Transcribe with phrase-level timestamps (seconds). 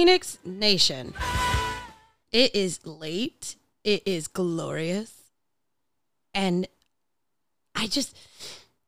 [0.00, 1.12] Phoenix Nation.
[2.32, 3.56] It is late.
[3.84, 5.24] It is glorious.
[6.32, 6.66] And
[7.74, 8.16] I just,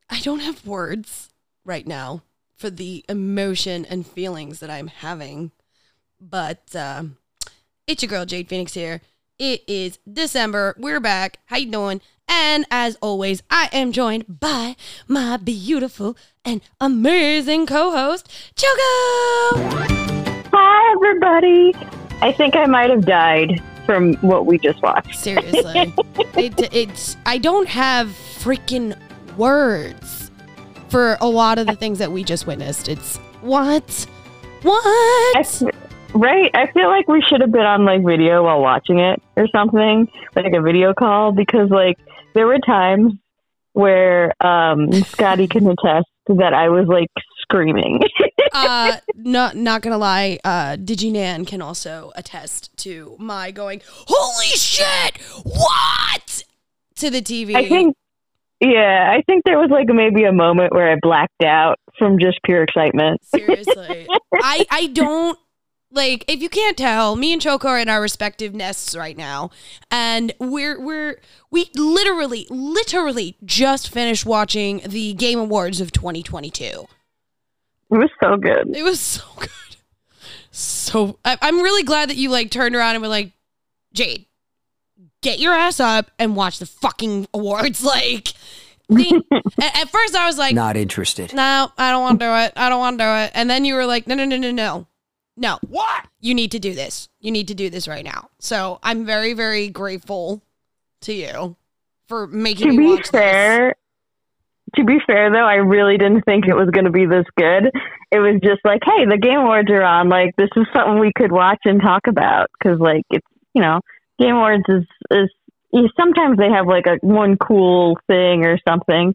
[0.09, 1.29] I don't have words
[1.67, 2.23] right now
[2.57, 5.51] for the emotion and feelings that I'm having.
[6.19, 7.19] But um,
[7.87, 9.03] it's your girl Jade Phoenix here.
[9.39, 10.75] It is December.
[10.79, 11.41] We're back.
[11.45, 12.01] How you doing?
[12.27, 14.77] And as always, I am joined by
[15.07, 20.22] my beautiful and amazing co-host, Choco.
[20.53, 21.75] Hi, everybody.
[22.21, 25.19] I think I might have died from what we just watched.
[25.19, 25.95] Seriously,
[26.37, 28.97] it, it's I don't have freaking
[29.37, 30.31] words
[30.89, 32.89] for a lot of the things that we just witnessed.
[32.89, 34.07] It's what,
[34.63, 35.37] what?
[35.37, 35.63] f-
[36.15, 36.51] right?
[36.55, 40.09] I feel like we should have been on like video while watching it or something,
[40.37, 41.99] like a video call, because like
[42.35, 43.15] there were times
[43.73, 48.01] where um, Scotty can attest that I was like screaming.
[48.53, 50.39] uh, not not gonna lie.
[50.45, 55.21] Uh, DigiNan can also attest to my going, "Holy shit!
[55.45, 56.45] What?"
[57.03, 57.55] to the TV.
[57.55, 57.97] I think,
[58.61, 62.39] yeah, I think there was like maybe a moment where I blacked out from just
[62.45, 63.21] pure excitement.
[63.25, 64.07] Seriously.
[64.35, 65.39] I I don't
[65.91, 69.51] like if you can't tell, me and Choco are in our respective nests right now.
[69.91, 71.21] And we're we're
[71.51, 76.87] we literally, literally just finished watching the Game Awards of 2022.
[77.93, 78.75] It was so good.
[78.75, 79.51] It was so good.
[80.51, 83.33] So I, I'm really glad that you like turned around and were like,
[83.93, 84.27] Jade,
[85.23, 87.83] get your ass up and watch the fucking awards.
[87.93, 88.33] Like
[88.91, 91.33] at, at first I was like, Not interested.
[91.33, 92.53] no, I don't want to do it.
[92.57, 93.31] I don't want to do it.
[93.35, 94.87] And then you were like, no, no, no, no, no.
[95.37, 95.59] No.
[95.67, 96.07] What?
[96.21, 97.09] You need to do this.
[97.21, 98.29] You need to do this right now.
[98.39, 100.43] So I'm very, very grateful
[101.03, 101.57] to you
[102.07, 103.77] for making To me be watch fair,
[104.83, 107.71] to be fair though, I really didn't think it was going to be this good.
[108.11, 110.09] It was just like, hey, the Game Awards are on.
[110.09, 113.81] Like, this is something we could watch and talk about because, like, it's you know,
[114.19, 115.31] Game Awards is is
[115.73, 119.15] you- sometimes they have like a one cool thing or something,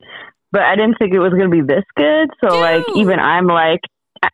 [0.51, 2.29] but I didn't think it was going to be this good.
[2.43, 3.81] So, like, even I'm like,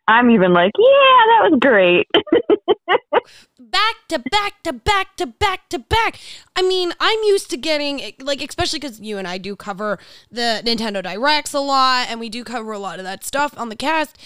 [0.08, 2.06] I'm even like, yeah, that was great.
[3.58, 6.20] back to back to back to back to back.
[6.54, 9.98] I mean, I'm used to getting like, especially because you and I do cover
[10.30, 13.68] the Nintendo Directs a lot, and we do cover a lot of that stuff on
[13.68, 14.16] the cast.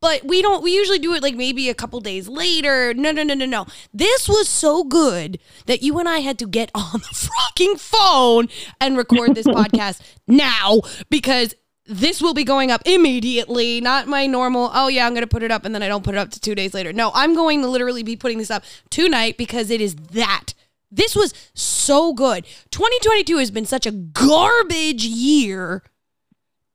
[0.00, 0.62] But we don't.
[0.62, 2.94] We usually do it like maybe a couple days later.
[2.94, 3.66] No, no, no, no, no.
[3.92, 8.48] This was so good that you and I had to get on the fucking phone
[8.80, 11.54] and record this podcast now because
[11.86, 15.42] this will be going up immediately, not my normal, oh yeah, I'm going to put
[15.42, 16.92] it up and then I don't put it up to two days later.
[16.92, 20.54] No, I'm going to literally be putting this up tonight because it is that.
[20.90, 22.44] This was so good.
[22.70, 25.82] 2022 has been such a garbage year.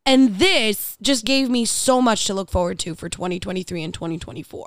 [0.06, 4.66] And this just gave me so much to look forward to for 2023 and 2024.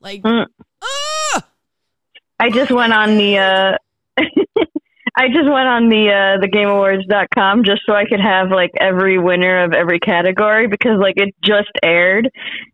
[0.00, 0.46] Like, Mm.
[0.82, 1.46] ah!
[2.38, 3.76] I just went on the uh
[5.18, 9.18] I just went on the uh the gameawards.com just so I could have like every
[9.18, 12.30] winner of every category because like it just aired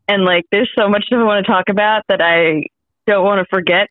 [0.08, 2.64] and like there's so much that I want to talk about that I
[3.06, 3.88] don't want to forget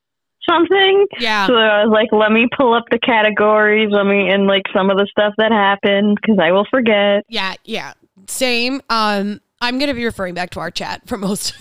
[0.50, 1.06] something.
[1.20, 1.48] yeah.
[1.48, 4.90] So I was like, let me pull up the categories, let me and like some
[4.90, 7.24] of the stuff that happened because I will forget.
[7.30, 7.94] Yeah, yeah.
[8.28, 8.82] Same.
[8.90, 11.54] Um, I'm gonna be referring back to our chat for most.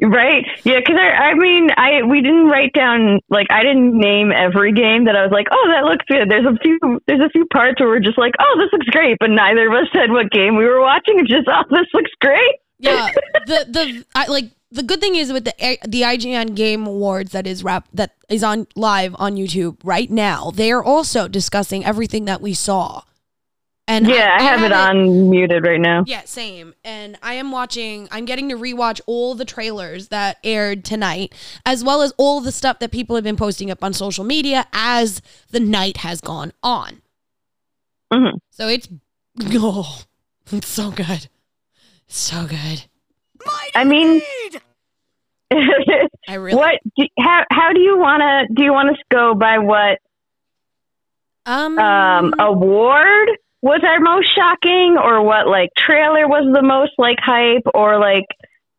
[0.00, 0.44] Right?
[0.64, 4.72] Yeah, because I, I mean, I we didn't write down like I didn't name every
[4.72, 6.30] game that I was like, oh, that looks good.
[6.30, 9.18] There's a few, there's a few parts where we're just like, oh, this looks great,
[9.20, 11.18] but neither of us said what game we were watching.
[11.18, 12.56] It's just, oh, this looks great.
[12.78, 13.10] yeah,
[13.46, 15.54] the the I, like the good thing is with the
[15.86, 20.50] the IGN Game Awards that is rap that is on live on YouTube right now.
[20.50, 23.02] They are also discussing everything that we saw.
[23.88, 26.04] And Yeah, I, have it on muted right now.
[26.06, 26.74] Yeah, same.
[26.84, 31.34] And I am watching, I'm getting to rewatch all the trailers that aired tonight,
[31.66, 34.66] as well as all the stuff that people have been posting up on social media
[34.72, 35.20] as
[35.50, 37.02] the night has gone on.
[38.12, 38.38] Mhm.
[38.50, 38.88] So it's,
[39.54, 40.02] oh,
[40.52, 41.28] it's so good.
[42.06, 42.84] So good.
[43.74, 44.20] I mean,
[46.28, 46.78] I really, what?
[46.96, 48.54] Do, how how do you want to?
[48.54, 49.98] Do you want to go by what
[51.46, 53.30] um, um award
[53.62, 58.26] was our most shocking, or what like trailer was the most like hype, or like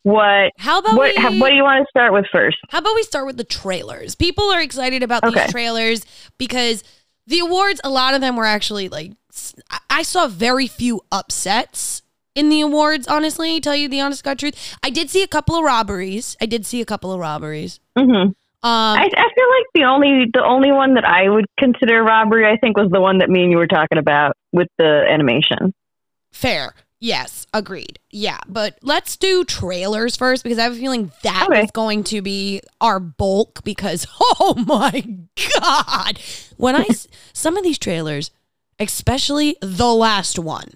[0.03, 0.51] what?
[0.57, 2.57] how about What, we, how, what do you want to start with first?
[2.69, 4.15] How about we start with the trailers?
[4.15, 5.39] People are excited about Okay.
[5.41, 6.05] these trailers
[6.37, 6.83] because
[7.27, 9.13] the awards, a lot of them were actually like,
[9.89, 12.01] i saw very few upsets
[12.35, 14.75] in the awards, honestly, tell you the honest God truth.
[14.83, 16.35] I did see a couple of robberies.
[16.41, 17.79] I did see a couple of robberies.
[17.97, 18.31] hmm
[18.65, 22.45] Um, I, I feel like the only the only one that I would consider robbery,
[22.45, 25.73] I think, was the one that me and you were talking about with the animation.
[26.31, 26.73] Fair.
[27.01, 27.99] Yes, agreed.
[28.11, 31.67] Yeah, but let's do trailers first because I have a feeling that is Okay.
[31.73, 34.07] going to be our bulk because
[34.39, 35.03] oh my
[35.59, 36.17] god.
[36.55, 36.87] when I
[37.33, 38.31] some of these trailers,
[38.79, 40.69] especially the last one,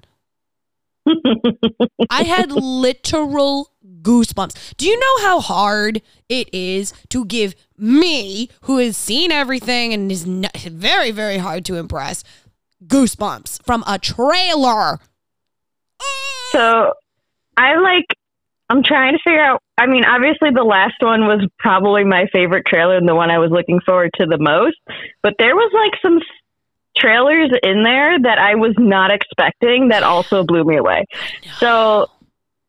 [2.10, 3.72] I had literal
[4.08, 4.76] goosebumps.
[4.78, 10.12] Do you know how hard it is to give me, who has seen everything and
[10.12, 12.24] is n- very, very hard to impress,
[12.86, 15.00] goosebumps from a trailer?
[16.52, 16.94] So
[17.58, 18.06] I like
[18.70, 22.66] I'm trying to figure out I mean, obviously the last one was probably my favorite
[22.66, 24.78] trailer and the one I was looking forward to the most.
[25.22, 26.20] But there was like some
[26.98, 31.06] trailers in there that I was not expecting that also blew me away.
[31.60, 32.10] So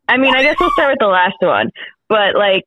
[0.08, 1.70] I mean, I guess we'll start with the last one.
[2.08, 2.64] But like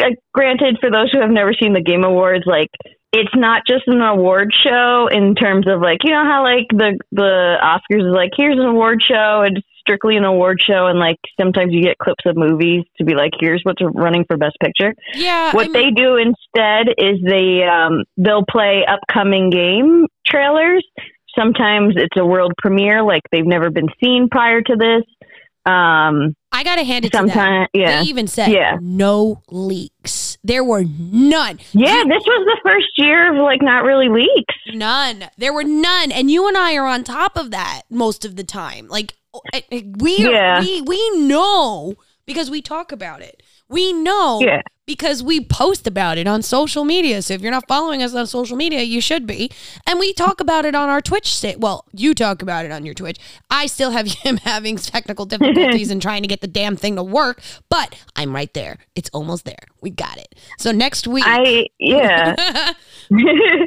[0.00, 2.70] uh, granted for those who have never seen the Game Awards, like
[3.12, 6.98] it's not just an award show in terms of like you know how like the
[7.12, 10.98] the Oscars is like here's an award show and it's strictly an award show and
[10.98, 14.56] like sometimes you get clips of movies to be like here's what's running for best
[14.60, 14.94] picture.
[15.14, 15.54] Yeah.
[15.54, 20.84] What I they do instead is they um they'll play upcoming game trailers.
[21.38, 25.04] Sometimes it's a world premiere like they've never been seen prior to this.
[25.72, 27.28] Um I gotta hand it to them.
[27.28, 28.02] sometimes yeah.
[28.02, 28.78] They even said Yeah.
[28.80, 30.38] no leaks.
[30.44, 31.58] There were none.
[31.72, 34.54] Yeah, this was the first year of like not really leaks.
[34.72, 35.24] None.
[35.38, 36.12] There were none.
[36.12, 38.86] And you and I are on top of that most of the time.
[38.88, 39.14] Like
[39.52, 40.60] eh, eh, we Yeah.
[40.60, 41.94] we we know
[42.26, 43.42] because we talk about it.
[43.68, 44.60] We know Yeah.
[44.86, 47.22] because we post about it on social media.
[47.22, 49.50] So if you're not following us on social media, you should be.
[49.86, 52.94] And we talk about it on our Twitch Well, you talk about it on your
[52.94, 53.18] Twitch.
[53.50, 57.02] I still have him having technical difficulties and trying to get the damn thing to
[57.02, 57.40] work,
[57.70, 58.78] but I'm right there.
[58.94, 59.64] It's almost there.
[59.80, 60.34] We got it.
[60.58, 62.72] So next week I yeah.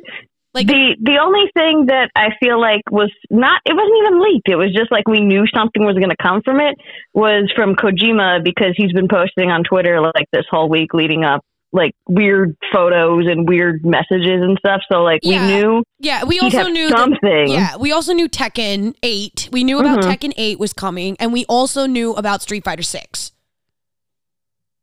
[0.57, 4.49] Like- the the only thing that I feel like was not it wasn't even leaked.
[4.49, 6.75] It was just like we knew something was going to come from it
[7.13, 11.41] was from Kojima because he's been posting on Twitter like this whole week leading up
[11.73, 14.81] like weird photos and weird messages and stuff.
[14.91, 15.45] So like Yeah.
[15.45, 17.47] we knew Yeah, we also knew that, something.
[17.49, 19.49] Yeah, we also knew Tekken 8.
[19.51, 20.09] We knew about Mhm.
[20.09, 23.31] Tekken 8 was coming and we also knew about Street Fighter 6.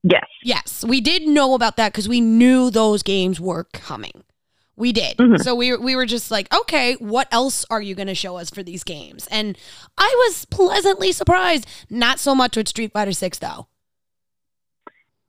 [0.03, 0.27] Yes.
[0.43, 4.23] Yes, we did know about that cuz we knew those games were coming.
[4.77, 5.17] We did.
[5.19, 5.41] Mhm.
[5.41, 8.51] So we we were just like, "Okay, what else are you going to show us
[8.51, 9.57] for these games?" And
[9.97, 11.67] I was pleasantly surprised.
[11.89, 13.69] Not so much with Street Fighter 6 though.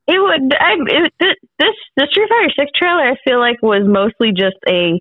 [0.08, 0.54] It would.
[0.54, 1.12] I, it,
[1.58, 3.02] this the Street Fighter Six trailer.
[3.02, 5.00] I feel like was mostly just a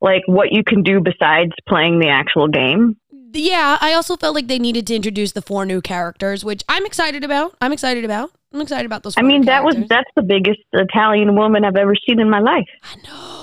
[0.00, 2.96] like what you can do besides playing the actual game.
[3.34, 6.84] Yeah, I also felt like they needed to introduce the four new characters, which I'm
[6.84, 7.54] excited about.
[7.62, 8.30] I'm excited about.
[8.52, 9.14] I'm excited about those.
[9.16, 12.68] I mean, that was that's the biggest Italian woman I've ever seen in my life.
[12.82, 13.41] I know.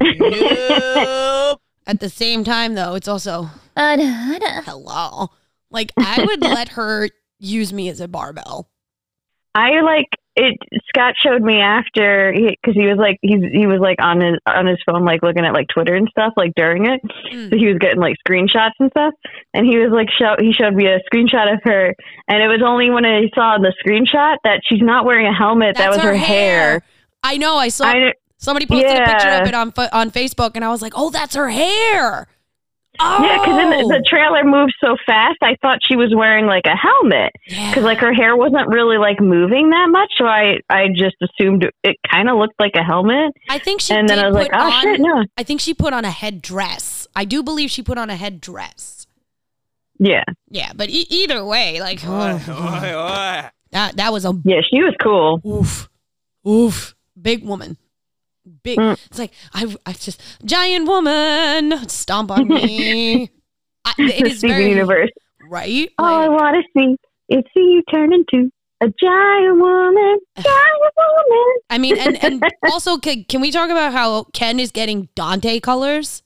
[0.00, 1.60] Nope.
[1.88, 5.30] At the same time, though, it's also hello.
[5.70, 7.08] Like I would let her
[7.38, 8.68] use me as a barbell.
[9.54, 10.58] I like it.
[10.88, 14.66] Scott showed me after because he, was like he's he was like on his on
[14.66, 17.00] his phone like looking at like Twitter and stuff like during it.
[17.32, 17.50] Mm.
[17.50, 19.14] So he was getting like screenshots and stuff,
[19.54, 21.94] and he was like show he showed me a screenshot of her,
[22.28, 25.76] and it was only when I saw the screenshot that she's not wearing a helmet.
[25.76, 26.82] that was her, hair.
[27.22, 27.56] I know.
[27.56, 28.12] I saw I,
[28.46, 31.34] somebody posted a picture of it on on Facebook, and I was like, "Oh, that's
[31.34, 32.28] her hair."
[32.98, 34.08] Oh, Yeah, because the, the oh.
[34.08, 37.30] trailer moved so fast, I thought she was wearing like a helmet.
[37.46, 37.68] Yeah.
[37.68, 41.66] because like her hair wasn't really like moving that much, so I I just assumed
[41.84, 44.50] it kind of looked like a helmet, I think she and then I was like,
[44.50, 47.06] put oh on, shit, no, I think she put on a headdress.
[47.14, 49.06] I do believe she put on a headdress.
[49.98, 53.52] yeah, Yeah, but e- either way, like that
[53.96, 55.40] that was a yeah, she was cool.
[55.46, 55.90] oof,
[56.48, 57.76] oof, big woman,
[58.66, 58.78] big.
[58.78, 58.92] Mm.
[59.06, 63.30] It's like I, I just giant woman stomp on me.
[63.86, 65.10] I, it the very universe.
[65.48, 65.88] right.
[65.98, 66.96] All I want to see
[67.34, 68.50] is see you turn into
[68.82, 71.54] a giant woman, giant woman.
[71.70, 75.60] I mean, and and also, can, can we talk about how Ken is getting Dante
[75.60, 76.22] colors?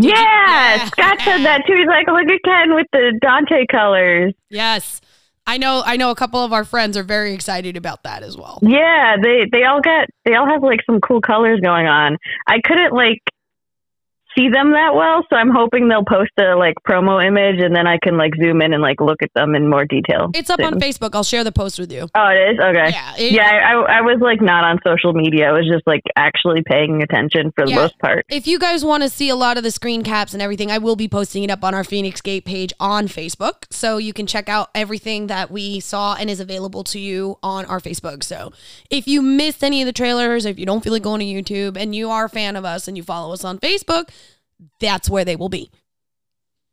[0.00, 0.84] Did you- Yeah, Yeah.
[0.86, 1.74] Scott said that too.
[1.76, 4.34] He's like, look at Ken with the Dante colors.
[4.50, 5.00] Yes,
[5.46, 5.82] I know.
[5.84, 8.58] I know a couple of our friends are very excited about that as well.
[8.62, 12.16] Yeah, they they all got they all have like some cool colors going on.
[12.46, 13.20] I couldn't like
[14.36, 17.86] see them that well, so I'm hoping they'll post a like promo image and then
[17.86, 20.30] I can like zoom in and like look at them in more detail.
[20.34, 20.74] It's up on.
[20.80, 21.14] Facebook.
[21.14, 22.08] I'll share the post with you.
[22.14, 22.90] Oh, it is okay.
[22.90, 23.48] Yeah, it- yeah.
[23.48, 25.48] I, I I was like not on social media.
[25.48, 27.76] I was just like actually paying attention for the Yeah.
[27.76, 28.26] most part.
[28.28, 30.78] If you guys want to see a lot of the screen caps and everything, I
[30.78, 33.64] will be posting it up on our Feinics Gate page on Facebook.
[33.70, 37.64] So you can check out everything that we saw and is available to you on
[37.66, 38.22] our Facebook.
[38.24, 38.52] So
[38.90, 41.76] if you missed any of the trailers, if you don't feel like going to YouTube
[41.80, 44.08] and you are a fan of us and you follow us on Facebook,
[44.80, 45.70] that's where they will be.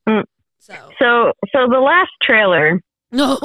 [0.08, 0.24] Mm.
[0.60, 2.82] So, So so the last trailer
[3.12, 3.38] no.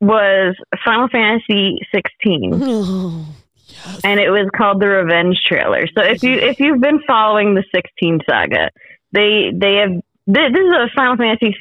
[0.00, 2.58] was Final Fantasy 16.
[2.58, 3.24] No.
[3.68, 4.00] Yes.
[4.04, 5.86] and it was called the Revenge trailer.
[5.96, 8.70] So if you if you've been following the 16 saga,
[9.12, 9.92] they they have
[10.26, 11.56] this, this is a Final Fantasy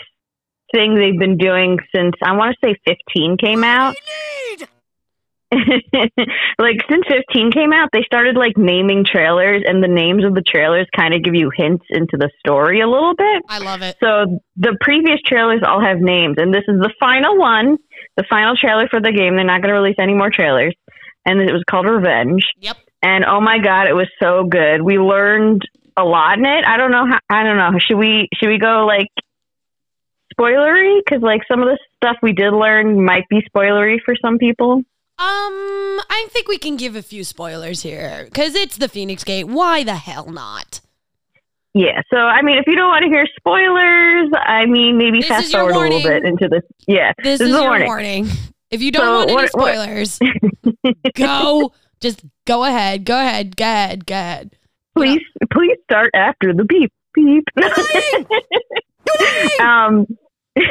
[0.74, 3.96] thing they've been doing since I want to say 15 came out.
[6.60, 10.42] like since 15 came out, they started like naming trailers, and the names of the
[10.42, 13.44] trailers kind of give you hints into the story a little bit.
[13.50, 13.98] I love it.
[14.02, 17.78] So the previous trailers all have names, and this is the final one,
[18.16, 19.36] the final trailer for the game.
[19.36, 20.74] They're not going to release any more trailers,
[21.26, 22.44] and it was called Revenge.
[22.60, 22.78] Yep.
[23.04, 24.82] And oh my god, it was so good.
[24.82, 25.64] We learned
[25.98, 26.66] a lot in it.
[26.66, 27.20] I don't know how.
[27.30, 27.78] I don't know.
[27.80, 29.08] Should we should we go like
[30.40, 31.00] spoilery?
[31.04, 34.84] Because like some of the stuff we did learn might be spoilery for some people.
[35.22, 39.44] Um, I think we can give a few spoilers here because it's the Feinics Gate.
[39.44, 40.82] Why the hell not?
[41.76, 42.02] Yeah.
[42.12, 45.52] So I mean, if you don't want to hear spoilers, I mean, maybe This fast
[45.52, 46.64] forward a little bit into this.
[46.88, 47.12] Yeah.
[47.22, 47.88] This, This is, is your warning.
[47.88, 48.28] warning.
[48.72, 50.20] If you don't So want any what- what- spoilers,
[51.16, 51.72] go.
[52.00, 53.06] Just go ahead.
[53.06, 53.56] Go ahead.
[53.56, 54.06] Go ahead.
[54.08, 54.56] Go ahead.
[54.98, 55.22] please
[55.54, 57.44] please start after the beep beep.
[59.62, 60.08] um,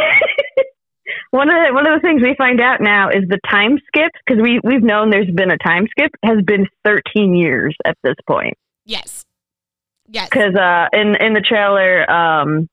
[1.31, 4.11] one of the, one of the things we find out now is the time skip
[4.25, 8.17] because we we've known there's been a time skip has been 13 years at this
[8.27, 9.25] point Yes.
[10.09, 10.29] Yes.
[10.29, 12.69] because uh, in in the trailer um.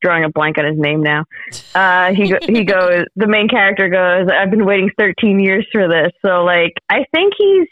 [0.00, 1.24] Drawing a blank on his name now.
[1.74, 3.06] Uh, he go, he goes.
[3.16, 4.28] The main character goes.
[4.30, 6.12] I've been waiting 13 years for this.
[6.24, 7.66] So like, I think he's.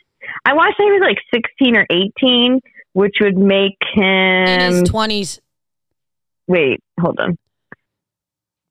[0.45, 2.61] I want to say he was like 16 or 18,
[2.95, 5.41] which would make him In his twenties.
[6.49, 7.39] Wait, hold on.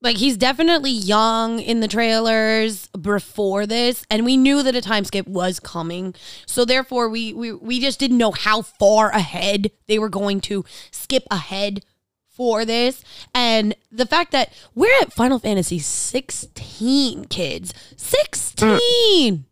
[0.01, 5.05] Like he's definitely young in the trailers before this, and we knew that a time
[5.05, 6.15] skip was coming.
[6.47, 10.65] So therefore, we we we just didn't know how far ahead they were going to
[10.89, 11.85] skip ahead
[12.27, 13.03] for this.
[13.35, 19.45] And the fact that we're at Final Fantasy 16, kids, 16.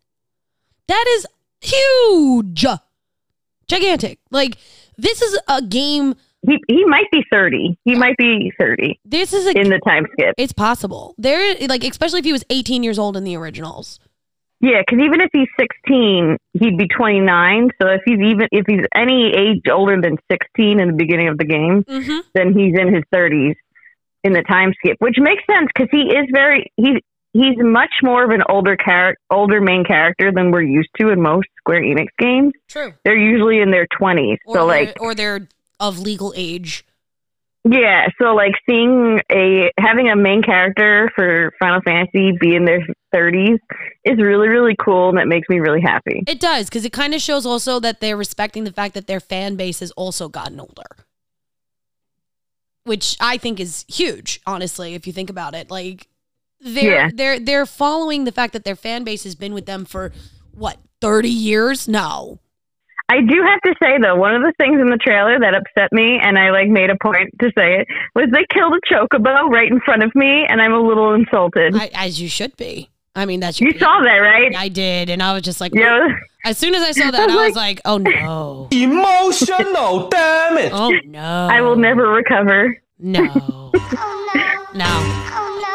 [0.88, 1.26] That is
[1.60, 2.66] huge,
[3.68, 4.18] gigantic.
[4.32, 4.56] Like
[4.98, 6.16] this is a game.
[6.46, 7.76] He he might be 30.
[7.84, 10.34] He might be 30 This is a in the time skip.
[10.38, 11.14] It's possible.
[11.18, 13.98] There, like, especially if he was 18 years old in the originals.
[14.62, 17.70] Yeah, because even if he's 16, he'd be 29.
[17.80, 21.38] So if he's even if he's any age older than 16 in the beginning of
[21.38, 22.18] the game, Mm-hmm.
[22.34, 23.54] then he's in his 30s
[24.24, 26.98] in the time skip, which makes sense because he is very he's
[27.32, 31.20] he's much more of an older character, older main character than we're used to in
[31.22, 32.52] most Square Enix games.
[32.68, 32.92] True.
[33.04, 34.36] They're usually in their 20s.
[34.46, 35.48] Or so like or they're
[35.80, 36.84] of legal age.
[37.68, 42.80] Yeah, so like seeing a having a main character for Final Fantasy be in their
[43.14, 43.58] 30s
[44.04, 46.22] is really really cool and it makes me really happy.
[46.26, 49.20] It does because it kind of shows also that they're respecting the fact that their
[49.20, 50.86] fan base has also gotten older,
[52.84, 54.40] which I think is huge.
[54.46, 56.08] Honestly, if you think about it, like
[56.60, 57.10] they're Yeah.
[57.12, 60.12] they're they're following the fact that their fan base has been with them for
[60.54, 61.88] what 30 years.
[61.88, 62.38] No,
[63.12, 65.90] I do have to say though, one of the things in the trailer that upset
[65.92, 69.50] me and I like made a point to say it was they killed a chocobo
[69.50, 71.74] right in front of me and I'm a little insulted.
[71.74, 72.88] I, as you should be.
[73.16, 74.54] I mean, that's you saw that, right?
[74.56, 76.06] I did, and I was just like, Yeah.
[76.08, 76.14] Oh.
[76.44, 80.70] as soon as I saw that, I was I was like, oh no, Emotional damage.
[80.72, 82.80] oh no, I will never recover.
[83.00, 83.72] no, oh,
[84.74, 84.84] no,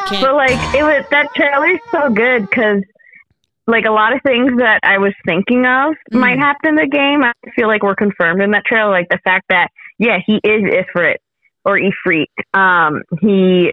[0.08, 0.22] can't.
[0.24, 2.84] But like it was that trailer's so good because
[3.68, 6.20] like a lot of things that I was thinking of Mm.
[6.20, 7.24] might happen in the game.
[7.24, 8.92] I feel like were confirmed in that trailer.
[8.92, 11.16] Like the fact that yeah, he is Ifrit
[11.64, 12.26] or Ifrit.
[12.54, 13.72] Um, he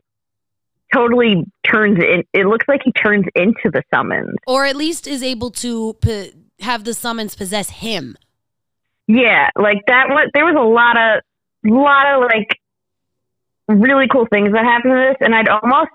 [0.95, 2.23] totally turns in.
[2.33, 4.37] It looks like he turns into the summons.
[4.47, 8.17] or at least is able to p- have the summons possess him.
[9.09, 10.09] Yeah, like that.
[10.09, 11.23] Was there was a lot of
[11.65, 12.49] lot of like
[13.81, 15.91] really cool things that happen to this, and I'd almost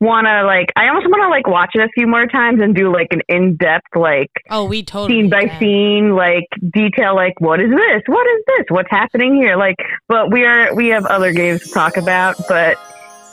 [0.00, 2.74] want to like I almost want to like watch it a few more times and
[2.74, 5.60] do like an in depth like Oh, we totally scene by can.
[5.60, 9.76] scene like detail like what is this what is this what's happening here like
[10.08, 12.78] but we are we have other games to talk about but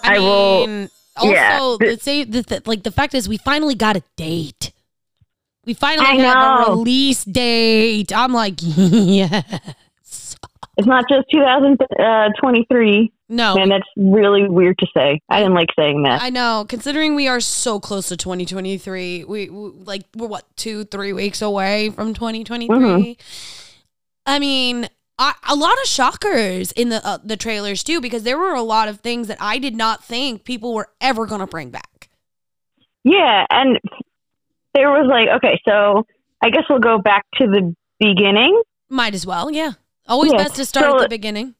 [0.03, 1.75] I, I will- mean, Also, yeah.
[1.79, 4.71] the, say the, the, like the fact is, we finally got a date.
[5.65, 8.13] We finally I have a release date.
[8.15, 9.43] I'm like, yes.
[10.77, 13.11] It's not just 2023.
[13.29, 15.19] No, Man, that's really weird to say.
[15.27, 16.21] I didn't like saying that.
[16.21, 16.65] I know.
[16.69, 21.41] Considering we are so close to 2023, we, we like we're what two, three weeks
[21.41, 22.77] away from 2023.
[22.77, 23.21] Mm-hmm.
[24.25, 24.87] I mean,
[25.19, 28.61] I, a lot of shockers in the uh, the trailers too, because there were a
[28.61, 32.09] lot of things that I did not think people were ever gonna bring back.
[33.03, 33.79] Yeah, and
[34.73, 36.05] there was like, okay, so
[36.41, 38.61] I guess we'll go back to the beginning.
[38.89, 39.73] Might as well, yeah.
[40.07, 41.55] Always Yeah, best to start so- at the beginning.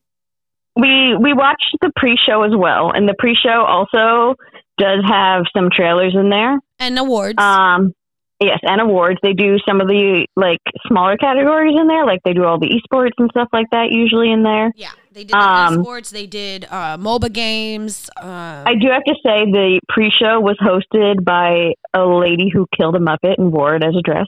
[0.76, 4.36] We we watched the pre-show as well, and the pre-show also
[4.78, 6.60] does have some trailers in there.
[6.78, 7.42] And awards.
[7.42, 7.94] Um,
[8.40, 9.18] yes, and awards.
[9.24, 12.70] They do some of the like smaller categories in there, like they do all the
[12.70, 14.72] esports and stuff like that usually in there.
[14.76, 16.12] yeah, they did the um, esports.
[16.12, 18.08] They did uh, MOBA games.
[18.16, 22.96] Uh, I do have to say the pre-show was hosted by a lady who killed
[22.96, 24.28] a Muppet and wore it as a dress.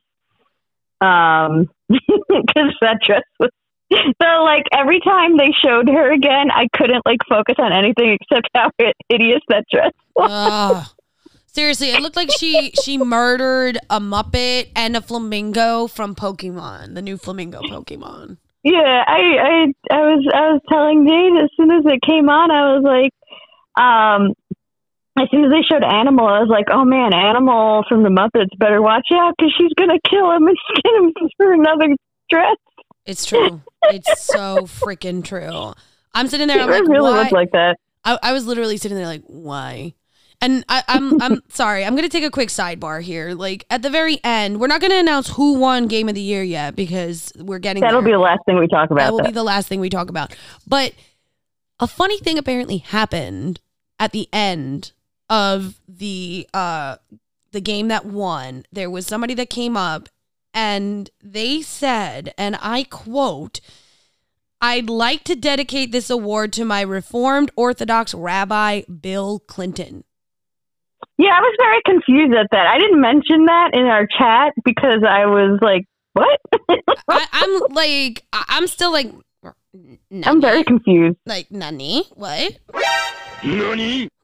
[0.99, 3.51] Um, because that dress was
[4.21, 8.49] so like every time they showed her again, I couldn't like focus on anything except
[8.55, 8.69] how
[9.09, 10.29] hideous that dress was.
[10.31, 10.87] Ugh.
[11.47, 17.01] Seriously, it looked like she she murdered a Muppet and a flamingo from Pokemon, the
[17.01, 18.37] new flamingo Pokemon.
[18.63, 22.51] Yeah, I, I, I was, I was telling Jade as soon as it came on,
[22.51, 23.13] I was like,
[23.81, 24.35] um,
[25.17, 28.57] as soon as they showed Animal, I was like, oh man, Animal from the Muppets
[28.57, 31.95] better watch out because she's gonna kill him and skin him for another
[32.29, 32.57] dress.
[33.05, 33.61] It's true.
[33.83, 35.73] It's so freaking true.
[36.13, 36.59] I'm sitting there.
[36.59, 37.19] I'm like, really why?
[37.21, 37.77] looked like that.
[38.03, 39.93] I, I was literally sitting there like, why?
[40.41, 41.83] And I, I'm I'm sorry.
[41.83, 43.33] I'm gonna take a quick sidebar here.
[43.33, 46.43] Like at the very end, we're not gonna announce who won Game of the Year
[46.43, 48.07] yet because we're getting That'll there.
[48.09, 49.03] be the last thing we talk about.
[49.03, 50.33] that will be the last thing we talk about.
[50.65, 50.93] But
[51.79, 53.59] a funny thing apparently happened
[53.99, 54.93] at the end
[55.29, 56.95] of the uh
[57.51, 58.63] the game that won.
[58.71, 60.07] There was somebody that came up
[60.53, 63.59] and they said, and I quote,
[64.61, 70.03] I'd like to dedicate this award to my Reformed Orthodox Rabbi Bill Clinton.
[71.17, 72.65] Yeah, I was very confused at that.
[72.67, 76.39] I didn't mention that in our chat because I was like, what?
[77.09, 79.11] I, I'm like, I- I'm still like,
[80.25, 81.17] I'm very confused.
[81.25, 82.57] like nani what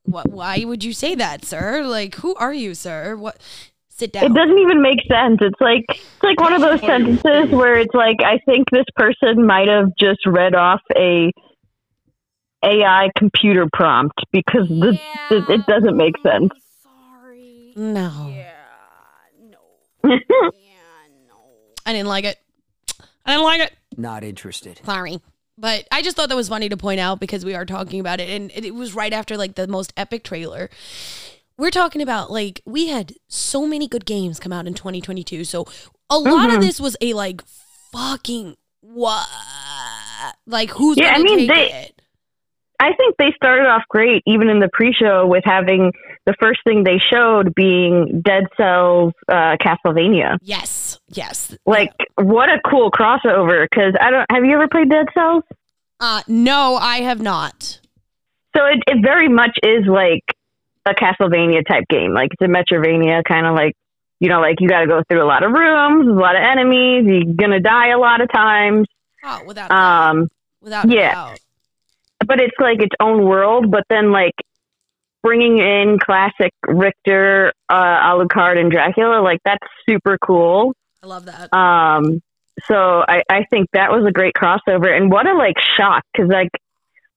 [0.04, 3.38] what why would you say that sir like who are you sir what
[3.96, 5.38] sit down It doesn't even make sense.
[5.42, 9.46] It's like it's like one of those sentences where it's like I think this person
[9.46, 11.32] might have just read off a
[12.64, 16.50] AI computer prompt because the, the, it doesn't make sense.
[16.82, 18.52] sorry no yeah,
[19.40, 19.58] No.
[20.10, 20.50] yeah.
[21.28, 21.36] No.
[21.86, 22.38] i didn't like it
[23.26, 24.80] i didn't like it Not interested.
[24.84, 25.22] sorry
[25.60, 28.20] but i just thought that was funny to point out because we are talking about
[28.20, 30.70] it and it, it was right after like the most epic trailer
[31.58, 35.66] we're talking about like we had so many good games come out in 2022 so
[36.10, 36.62] a lot of Mhm.
[36.62, 37.42] this was a like
[37.92, 39.28] fucking what
[40.46, 41.92] like who's Yeah, I mean, they- it
[42.78, 45.94] I think they started off great even in the pre-show with having
[46.26, 50.38] the first thing they showed being Dead Cells uh, Castlevania.
[50.42, 51.56] Yes, yes.
[51.66, 53.66] Like, what a cool crossover!
[53.70, 54.26] Because I don't.
[54.30, 55.44] Have you ever played Dead Cells?
[56.02, 57.80] Uh, no, I have not.
[58.58, 60.24] So it, it very much is like
[60.86, 62.14] a Castlevania type game.
[62.14, 63.74] Like it's a Metrovania kind of like,
[64.20, 66.42] you know, like you got to go through a lot of rooms, a lot of
[66.42, 67.06] enemies.
[67.06, 68.88] You're gonna die a lot of times.
[69.24, 69.72] Oh, without.
[69.72, 70.28] Um,
[70.62, 71.14] without yeah.
[71.14, 71.40] doubt.
[72.26, 73.72] but it's like its own world.
[73.72, 74.36] But then like
[75.24, 80.74] bringing in classic Richter, uh, Alucard, and Dracula, like that's super cool.
[81.04, 81.54] I love that.
[81.54, 82.22] Um,
[82.68, 86.30] so I, I think that was a great crossover, and what a like shock because
[86.30, 86.50] like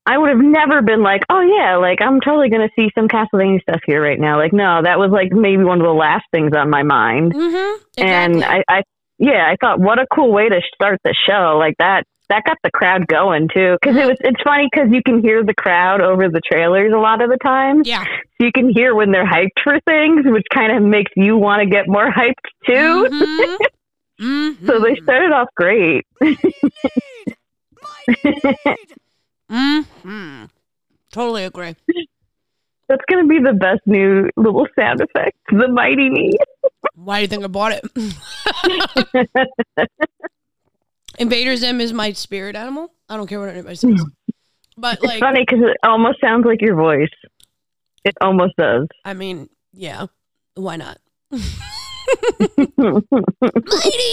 [0.09, 3.61] I would have never been like, oh yeah, like I'm totally gonna see some Castlevania
[3.61, 4.37] stuff here right now.
[4.39, 8.03] Like no, that was like maybe one of the last things on my mind, mm-hmm.
[8.03, 8.81] and I, I
[9.19, 12.05] yeah, I thought what a cool way to start the show like that.
[12.29, 14.17] That got the crowd going too, because it was.
[14.21, 17.37] It's funny because you can hear the crowd over the trailers a lot of the
[17.43, 17.83] time.
[17.85, 18.03] yeah.
[18.03, 21.61] So you can hear when they're hyped for things, which kind of makes you want
[21.61, 23.07] to get more hyped too.
[23.11, 23.57] Mhm.
[24.21, 24.57] Mhm.
[24.67, 26.03] So they started off great.
[29.49, 30.49] Mhm.
[31.11, 31.75] Totally agree.
[32.87, 35.37] That's gonna be the best new little sound effect.
[35.51, 36.31] The mighty me.
[36.95, 37.83] Why do you think I bought it?
[41.19, 42.91] Invader Zim is my spirit animal.
[43.07, 44.03] I don't care what anybody says.
[44.77, 47.09] But It's like, funny because it almost sounds like your voice.
[48.05, 48.87] It almost does.
[49.03, 50.05] I mean, yeah.
[50.55, 50.97] Why not?
[51.31, 51.43] Mighty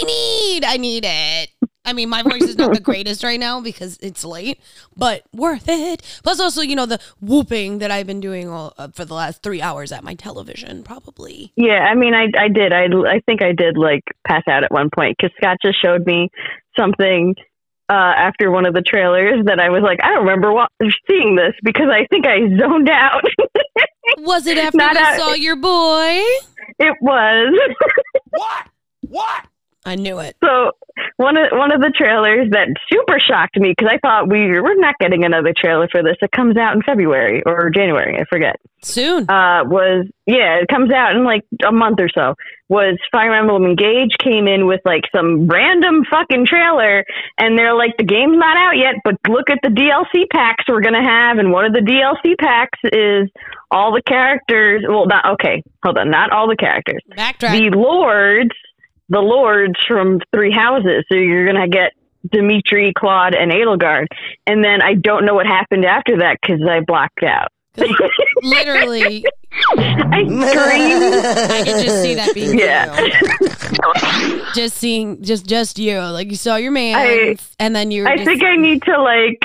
[0.04, 0.64] need.
[0.64, 1.50] I need it.
[1.86, 4.60] I mean, my voice is not the greatest right now because it's late,
[4.96, 6.02] but worth it.
[6.22, 9.42] Plus, also, you know, the whooping that I've been doing all uh, for the last
[9.42, 11.52] three hours at my television, probably.
[11.56, 12.72] yeah, I mean, I I did.
[12.72, 16.04] I I think I did like pass out at one point because Scott just showed
[16.06, 16.28] me
[16.78, 17.34] something
[17.88, 20.66] uh, after one of the trailers that I was like, I don't remember wa-
[21.08, 23.22] seeing this because I think I zoned out.
[24.18, 26.20] Was it after Not you out- saw your boy?
[26.78, 27.58] it was.
[28.30, 28.66] What?
[29.08, 29.46] What?
[29.86, 30.36] I knew it.
[30.42, 30.72] So
[31.16, 34.74] one of one of the trailers that super shocked me because I thought we were
[34.74, 36.16] not getting another trailer for this.
[36.20, 38.56] It comes out in February or January, I forget.
[38.82, 39.30] Soon.
[39.30, 42.34] Uh, was yeah, it comes out in like a month or so.
[42.68, 47.04] Was Fire Emblem Engage came in with like some random fucking trailer,
[47.38, 50.80] and they're like, the game's not out yet, but look at the DLC packs we're
[50.80, 53.30] gonna have, and one of the DLC packs is
[53.70, 54.84] all the characters.
[54.88, 55.62] Well, not okay.
[55.84, 57.52] Hold on, not all the characters Backtrack.
[57.52, 58.50] the lords,
[59.08, 61.04] the lords from Three Houses.
[61.10, 61.92] So you're gonna get
[62.30, 64.06] Dimitri, Claude, and Edelgard,
[64.46, 67.48] and then I don't know what happened after that because I blacked out.
[68.42, 69.24] Literally,
[69.76, 71.14] I screamed.
[71.50, 72.98] I could just see that being Yeah.
[73.00, 74.42] you.
[74.54, 75.98] Just seeing, just just you.
[76.00, 78.02] Like you saw your man, I- and then you.
[78.02, 79.40] Were I just, think I need to like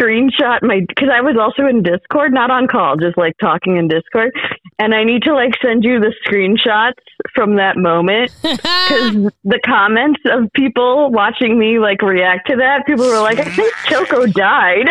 [0.00, 3.88] screenshot my because I was also in Discord, not on call, just like talking in
[3.88, 4.32] Discord,
[4.78, 6.94] and I need to like send you the screenshots
[7.34, 13.06] from that moment because the comments of people watching me like react to that, people
[13.06, 14.86] were like, "I think Choco died."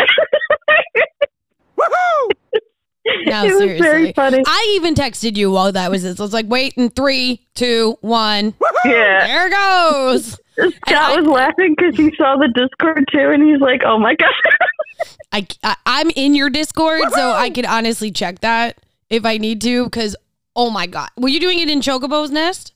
[3.28, 3.82] No, it was seriously.
[3.82, 4.44] very funny.
[4.46, 6.20] I even texted you while that was this.
[6.20, 8.54] I was like, wait, in three, two, one.
[8.84, 10.40] Yeah, There it goes.
[10.88, 14.30] Scott was laughing because he saw the Discord too, and he's like, "Oh my god."
[15.34, 18.78] I, I I'm in your Discord, so I can honestly check that
[19.10, 19.84] if I need to.
[19.86, 20.16] Because
[20.56, 22.74] oh my god, were you doing it in Chocobo's nest?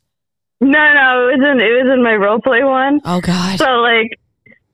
[0.59, 2.99] No, no, it was in it was in my roleplay one.
[3.05, 3.59] Oh god.
[3.59, 4.19] So like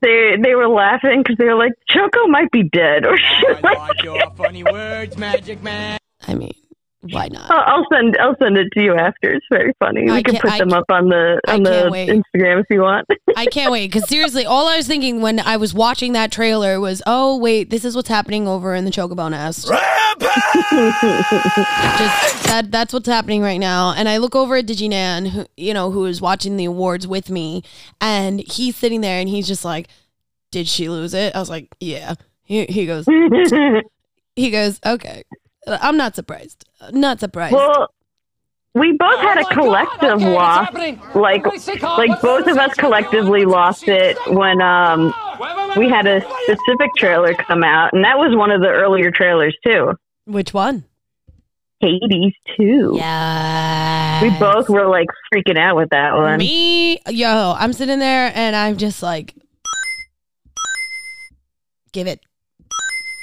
[0.06, 3.46] they they were laughing because they were like, Choco might be dead, or oh she
[3.48, 3.78] I like.
[3.78, 5.98] like your funny words, Magic Man.
[6.28, 6.54] I mean,
[7.10, 7.50] why not?
[7.50, 9.30] I'll I'll send I'll send it to you after.
[9.30, 10.08] It's very funny.
[10.08, 12.08] I We can put I them up on the on the wait.
[12.08, 13.06] Instagram if you want.
[13.36, 16.80] I can't wait because seriously, all I was thinking when I was watching that trailer
[16.80, 19.68] was, oh wait, this is what's happening over in the Chocobo nest.
[21.98, 23.92] Just that that's what's happening right now.
[23.96, 27.30] And I look over at Diginan, who you know, who is watching the awards with
[27.30, 27.62] me,
[28.00, 29.88] and he's sitting there and he's just like,
[30.50, 31.34] Did she lose it?
[31.34, 32.14] I was like, Yeah.
[32.44, 33.06] He, he goes,
[34.36, 35.24] he goes, Okay.
[35.66, 36.64] I'm not surprised.
[36.92, 37.54] Not surprised.
[37.54, 37.88] well,
[38.74, 40.72] we both had a Oh my collective okay, loss.
[41.14, 41.96] Like What do I say, Carl?
[41.98, 43.02] like both of us What's going on?
[43.04, 45.14] collectively lost it when um
[45.78, 46.58] we had a wait, wait.
[46.58, 49.92] specific trailer come out, and that was one of the earlier trailers too.
[50.26, 50.84] Which one?
[51.80, 52.94] Hades too.
[52.96, 54.22] Yeah.
[54.22, 56.38] We both were like freaking out with that one.
[56.38, 59.34] Me, yo, I'm sitting there and I'm just like,
[61.92, 62.20] give it,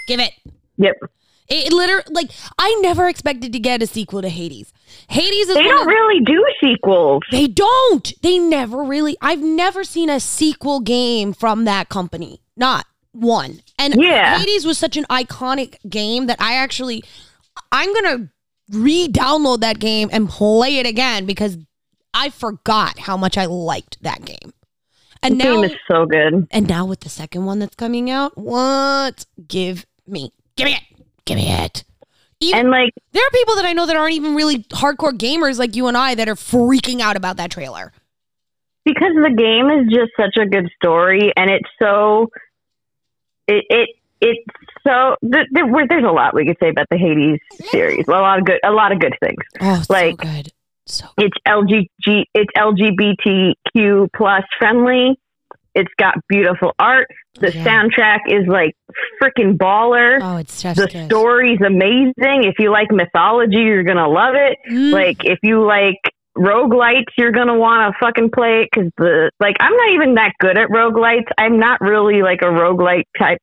[0.08, 0.34] give it.
[0.78, 0.96] Yep.
[1.54, 4.74] It, it literally, like, I never expected to get a sequel to Hades.
[5.10, 7.24] Hades is They don't of- really do sequels.
[7.32, 8.14] They don't.
[8.22, 9.18] They never really.
[9.22, 12.42] I've never seen a sequel game from that company.
[12.56, 13.62] Not one.
[13.78, 14.40] And Yeah.
[14.40, 17.04] Hades was such an iconic game that I actually,
[17.72, 18.30] I'm gonna
[18.72, 21.58] re-download that game and play it again because
[22.14, 24.54] I forgot how much I liked that game.
[25.22, 26.48] And The now, game is so good.
[26.52, 29.26] and now with the second one that's coming out, what?
[29.48, 30.93] Give me, give me it,
[31.26, 31.84] give me it.
[32.40, 35.58] Even, And like there are people that I know that aren't even really hardcore gamers
[35.60, 37.94] like you and I that are freaking out about that trailer.
[38.86, 42.30] because the game is just such a good story and it's so
[43.48, 44.44] it it it's
[44.86, 47.40] so th- there, were- there's a lot we could say about the Hades
[47.72, 48.06] series.
[48.08, 49.42] A lot of good a lot of good things.
[49.62, 50.52] Oh, Like- so good.
[50.86, 55.18] So It's LGG it's LGBTQ plus friendly.
[55.76, 57.08] It's got beautiful art.
[57.40, 57.64] The Yeah.
[57.66, 58.76] soundtrack is like
[59.22, 60.20] freaking baller.
[60.22, 62.44] oh, it's just the story's amazing.
[62.44, 64.58] If you like mythology, you're gonna love it.
[64.70, 64.92] Mm.
[64.94, 65.98] Like if you like
[66.38, 70.34] roguelites, you're gonna want to fucking play it because the like I'm not even that
[70.40, 71.28] good at roguelites.
[71.38, 73.40] I'm not really like a roguelite type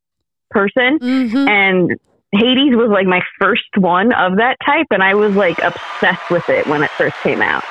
[0.51, 1.49] person, Mhm.
[1.49, 1.97] and
[2.33, 6.49] Hades was like my first one of that type, and I was like obsessed with
[6.49, 7.65] it when it first came out.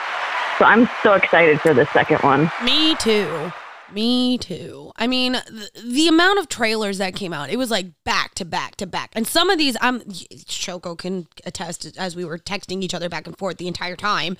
[0.57, 2.51] So I'm so excited for the second one.
[2.65, 3.51] Me too.
[3.93, 4.91] Me too.
[4.95, 8.45] I mean, the, the amount of trailers that came out, it was like back to
[8.45, 9.11] back to back.
[9.13, 10.03] And some of these, I'm
[10.45, 14.37] Choco can attest as we were texting each other back and forth the entire time.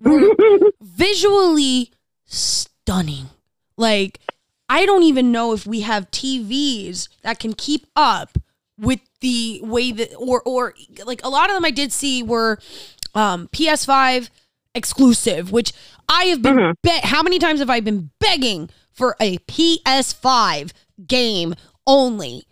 [0.00, 0.34] Were
[0.80, 1.92] visually
[2.24, 3.30] stunning.
[3.76, 4.20] Like,
[4.68, 8.38] I don't even know if we have TVs that can keep up
[8.78, 12.58] with the way that, or or like a lot of them I did see were
[13.14, 14.30] um, PS5
[14.74, 15.72] exclusive, which
[16.08, 16.56] I have been.
[16.56, 16.74] Mhm.
[16.82, 20.72] Be- how many times have I been begging for a PS5
[21.06, 21.54] game
[21.86, 22.44] only?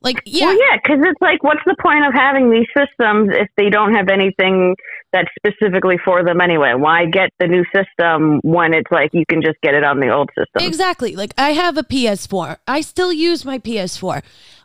[0.00, 3.48] Like, yeah, Well, yeah, because it's like, what's the point of having these systems if
[3.56, 4.74] they don't have anything
[5.12, 6.74] that's specifically for them anyway.
[6.74, 10.12] Why get the new system when it's like you can just get it on the
[10.12, 10.66] old system?
[10.66, 11.16] Exactly.
[11.16, 12.58] Like I have a PS4.
[12.66, 14.22] I still use my PS4.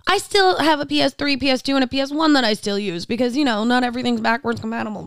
[0.10, 3.44] I still have a PS3, PS2, and a PS1 that I still use because, you
[3.44, 5.04] know, not everything's backwards compatible.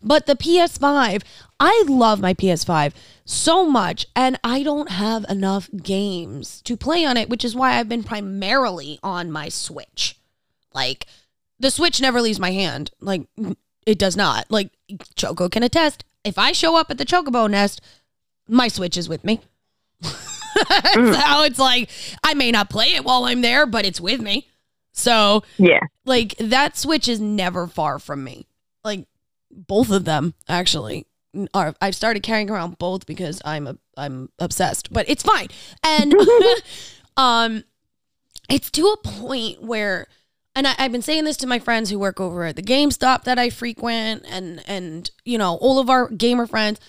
[0.00, 1.24] But the PS5,
[1.58, 2.92] I love my PS5
[3.24, 7.72] so much, and I don't have enough games to play on it, which is why
[7.72, 10.16] I've been primarily on my Switch.
[10.72, 11.06] Like,
[11.58, 12.92] the Switch never leaves my hand.
[13.00, 13.22] Like,
[13.86, 14.50] it does not.
[14.50, 14.70] Like,
[15.16, 16.04] Choco can attest.
[16.24, 17.80] If I show up at the Chocobo nest,
[18.48, 19.40] my Switch is with me.
[20.02, 21.88] so it's like
[22.22, 24.48] I may not play it while I'm there, but it's with me.
[24.92, 25.80] So yeah.
[26.04, 28.46] like that switch is never far from me.
[28.84, 29.06] Like
[29.50, 31.06] both of them actually
[31.54, 35.48] are I've started carrying around both because I'm a, I'm obsessed, but it's fine.
[35.82, 36.14] And
[37.16, 37.64] um
[38.50, 40.08] it's to a point where
[40.54, 43.24] and I, I've been saying this to my friends who work over at the GameStop
[43.24, 46.80] that I frequent and and you know, all of our gamer friends.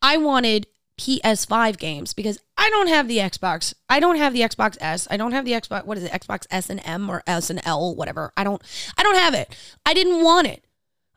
[0.00, 0.66] I wanted
[0.98, 3.72] PS5 games because I don't have the Xbox.
[3.88, 5.06] I don't have the Xbox S.
[5.10, 5.86] I don't have the Xbox.
[5.86, 6.12] What is it?
[6.12, 8.32] Xbox S and M or S and L, whatever.
[8.36, 8.62] I don't.
[8.96, 9.54] I don't have it.
[9.86, 10.64] I didn't want it.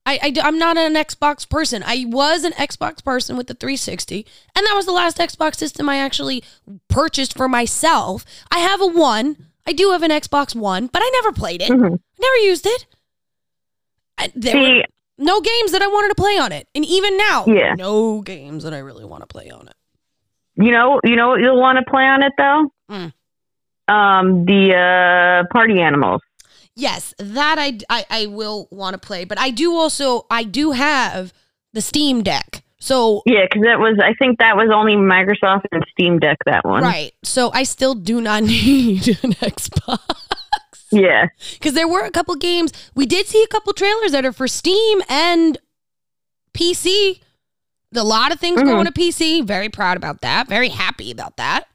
[0.06, 1.84] I, I am not an Xbox person.
[1.86, 5.88] I was an Xbox person with the 360, and that was the last Xbox system
[5.90, 6.44] I actually
[6.88, 8.26] purchased for myself.
[8.50, 9.51] I have a one.
[9.65, 11.69] I do have an Xbox One, but I never played it.
[11.69, 12.00] Mhm.
[12.19, 12.86] Never used it.
[14.17, 14.84] I, there were
[15.17, 17.76] no games that I wanted to play on it, and even now, Yeah.
[17.76, 19.76] no games that I really want to play on it.
[20.56, 22.71] you know, you know what you'll want to play on it though.
[22.91, 23.13] Mm.
[23.88, 26.21] Um, the uh, party animals.
[26.76, 30.71] Yes, that I, I, I will want to play, but I do also I do
[30.71, 31.34] have
[31.74, 32.61] the Steam Deck.
[32.84, 36.65] So Yeah, because that was I think that was only Microsoft and Steam Deck that
[36.65, 36.82] one.
[36.84, 40.00] right, so I still do not need an Xbox
[40.91, 41.28] Yeah.
[41.54, 44.48] because there were a couple games we did see a couple trailers that are for
[44.48, 45.58] Steam and
[46.54, 47.22] PC.
[47.96, 48.65] A lot of things Mhm.
[48.65, 49.41] going to PC.
[49.41, 50.48] Very proud about that.
[50.48, 51.65] Very happy about that.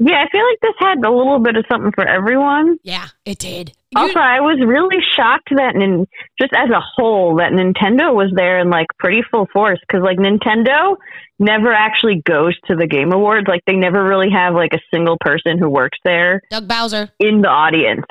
[0.00, 2.78] Yeah, I feel like this had a little bit of something for everyone.
[2.82, 3.72] Yeah, it did.
[3.90, 6.06] You- Also, I was really shocked that, nin-
[6.40, 9.78] just as a whole, that Nintendo was there in like pretty full force.
[9.86, 10.96] Because like Nintendo
[11.38, 13.46] never actually goes to the Game Awards.
[13.48, 17.10] Like they never really have like a single person who works there Doug Bowser.
[17.20, 18.04] in the audience.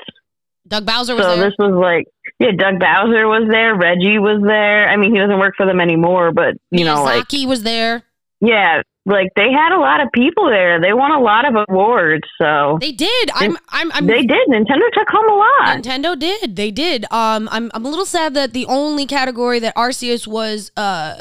[0.66, 1.44] Doug Bowser was So there.
[1.50, 2.06] this was like,
[2.38, 4.88] yeah, Doug Bowser was there, Reggie was there.
[4.88, 8.02] I mean, he doesn't work for them anymore, but you know, like, Miyazaki was there.
[8.40, 10.80] yeah, like they had a lot of people there.
[10.80, 13.30] They won a lot of awards, so They did.
[13.34, 13.56] I'm.
[13.68, 13.92] I'm.
[13.92, 14.06] I'm.
[14.06, 14.48] they did.
[14.48, 15.78] Nintendo took home a lot.
[15.82, 16.56] Nintendo did.
[16.56, 17.04] They did.
[17.12, 21.16] Um, I'm I'm a little sad that the only category that Arceus was uh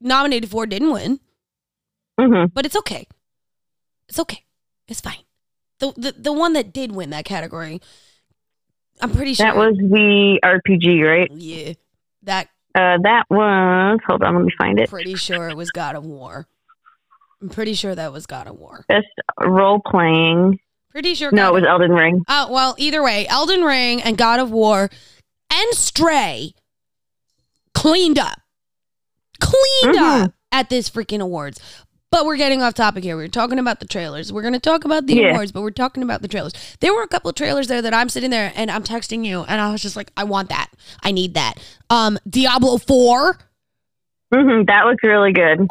[0.00, 1.20] nominated for didn't win,
[2.20, 3.06] hmm but it's okay.
[4.08, 4.44] It's okay.
[4.88, 5.24] It's fine.
[5.78, 7.80] The the the one that did win that category,
[9.00, 11.30] I'm pretty sure That was the RPG, right?
[11.32, 11.72] yeah.
[12.24, 13.98] That Uh, that was.
[14.06, 14.88] Hold on, let me find it.
[14.90, 16.46] pretty sure it was God of War.
[17.44, 18.86] I'm pretty sure that was God of War.
[18.88, 19.04] Best
[19.38, 20.58] role playing.
[20.90, 21.30] Pretty sure.
[21.30, 22.24] No, it was Elden Ring.
[22.26, 24.88] Oh well, either way, Elden Ring and God of War
[25.52, 26.54] and Stray
[27.74, 28.38] cleaned up,
[29.40, 30.22] cleaned Mhm.
[30.24, 31.60] up at this freaking awards.
[32.10, 33.14] But we're getting off topic here.
[33.18, 34.32] We are talking about the trailers.
[34.32, 35.32] We're going to talk about the Yeah.
[35.32, 36.54] awards, but we're talking about the trailers.
[36.80, 39.42] There were a couple of trailers there that I'm sitting there and I'm texting you,
[39.48, 40.68] and I was just like, I want that.
[41.02, 41.54] I need that.
[41.90, 43.36] Um, Diablo Four.
[44.32, 45.68] hmm that looks really good.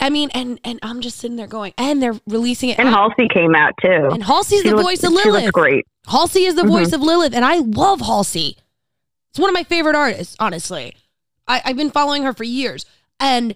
[0.00, 2.78] I mean, and and I'm just sitting there going, and they're releasing it.
[2.78, 4.08] And Halsey came out too.
[4.12, 5.52] and Halsey's She the looks- voice of She looks Lilith.
[5.52, 5.86] great.
[6.08, 6.68] Halsey is the Mhm.
[6.68, 8.56] voice of Lilith, and I love Halsey.
[9.30, 10.94] It's one of my favorite artists, honestly.
[11.46, 12.84] I, I've been following her for years,
[13.20, 13.54] and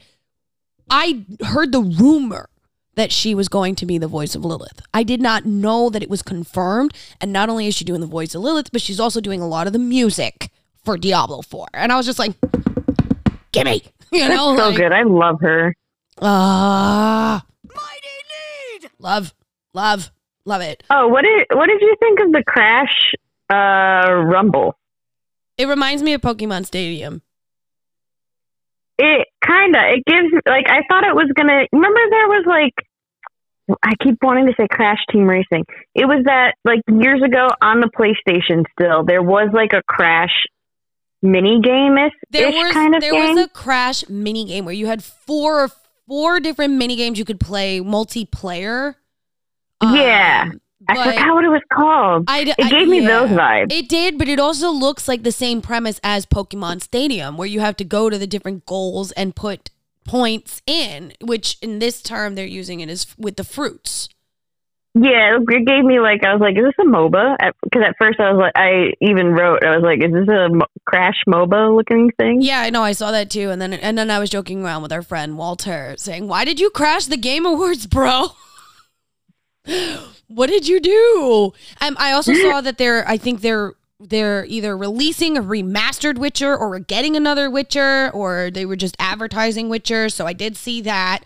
[0.90, 2.48] I heard the rumor
[2.94, 4.80] that she was going to be the voice of Lilith.
[4.94, 8.06] I did not know that it was confirmed, and not only is she doing the
[8.06, 10.50] voice of Lilith, but she's also doing a lot of the music
[10.84, 11.66] for Diablo 4.
[11.74, 12.34] And I was just like,
[13.52, 13.82] gimme!
[14.12, 14.92] You That's know, so like, good.
[14.92, 15.74] I love her.
[16.20, 18.90] Ah, Mighty need!
[18.98, 19.34] love,
[19.74, 20.10] love,
[20.44, 20.82] love it.
[20.90, 23.12] Oh, what did what did you think of the Crash
[23.50, 24.76] uh, Rumble?
[25.58, 27.22] It reminds me of Pokemon Stadium.
[28.98, 31.66] It kind of it gives like I thought it was gonna.
[31.72, 35.64] Remember there was like I keep wanting to say Crash Team Racing.
[35.94, 38.64] It was that like years ago on the PlayStation.
[38.72, 40.46] Still, there was like a Crash
[41.22, 41.96] mini game
[42.30, 43.34] there was kind of there game.
[43.34, 45.68] was a crash mini game where you had four
[46.06, 48.94] four different mini games you could play multiplayer.
[49.82, 50.50] Yeah.
[50.52, 52.24] Um, I forgot what it was called.
[52.28, 53.08] I it I- gave me yeah.
[53.08, 53.72] those vibes.
[53.72, 57.60] It did, but it also looks like the same premise as Pokemon Stadium, where you
[57.60, 59.70] have to go to the different goals and put
[60.06, 61.12] points in.
[61.20, 64.08] Which in this term they're using it is with the fruits.
[64.98, 67.36] Yeah, it gave me like I was like, is this a MOBA?
[67.62, 70.48] Because at, first I was like, I even wrote, I was like, is this a
[70.48, 72.40] Mo- Crash MOBA looking thing?
[72.40, 72.82] Yeah, I know.
[72.82, 75.36] I saw that too, and then and then I was joking around with our friend
[75.36, 78.28] Walter, saying, "Why did you crash the Game Awards, bro?
[80.28, 83.06] what did you do?" Um, I also saw that they're.
[83.06, 88.50] I think they're they're either releasing a remastered Witcher or we're getting another Witcher, or
[88.50, 90.08] they were just advertising Witcher.
[90.08, 91.20] So I did see that,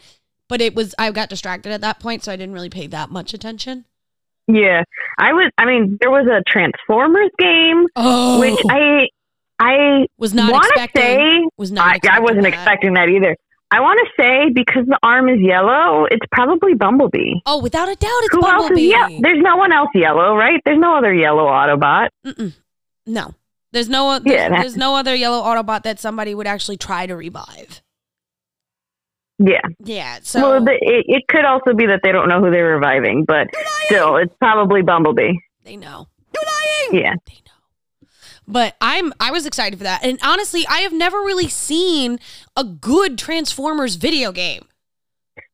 [0.50, 3.08] but it was I got distracted at that point, so I didn't really pay that
[3.10, 3.86] much attention.
[4.46, 4.82] Yeah,
[5.18, 5.50] I was.
[5.56, 9.06] I mean, there was a Transformers game, Oh, which I
[9.58, 11.02] I was not want to expecting.
[11.02, 12.00] say was not.
[12.04, 12.52] I, I wasn't that.
[12.52, 13.36] expecting that either.
[13.72, 17.34] I want to say because the arm is yellow, it's probably Bumblebee.
[17.46, 18.86] Oh, without a doubt, it's Who else Bumblebee.
[18.86, 19.18] is yellow?
[19.22, 20.60] There's no one else yellow, right?
[20.64, 22.08] There's no other yellow Autobot.
[22.26, 22.52] Mm-mm.
[23.06, 23.34] No.
[23.72, 27.14] There's no there's, Yeah, there's no other yellow Autobot that somebody would actually try to
[27.14, 27.80] revive.
[29.42, 29.60] Yeah.
[29.82, 30.18] Yeah.
[30.22, 33.24] So well, the, it, it could also be that they don't know who they're reviving,
[33.24, 33.48] but
[33.86, 35.32] still, it's probably Bumblebee.
[35.64, 36.08] they know.
[36.34, 36.44] You're
[36.92, 37.04] lying.
[37.04, 37.14] Yeah.
[37.26, 38.08] They know.
[38.46, 40.04] But I'm I was excited for that.
[40.04, 42.18] And honestly, I have never really seen
[42.56, 44.66] a good Transformers video game.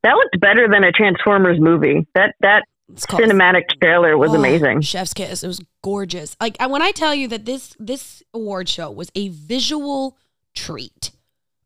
[0.03, 2.07] That looked better than a Transformers movie.
[2.15, 4.81] That that cinematic trailer was Oh, amazing.
[4.81, 5.43] Chef's kiss.
[5.45, 6.37] It was gorgeous.
[6.41, 10.17] Like when I tell you that this this award show was a visual
[10.55, 11.11] treat.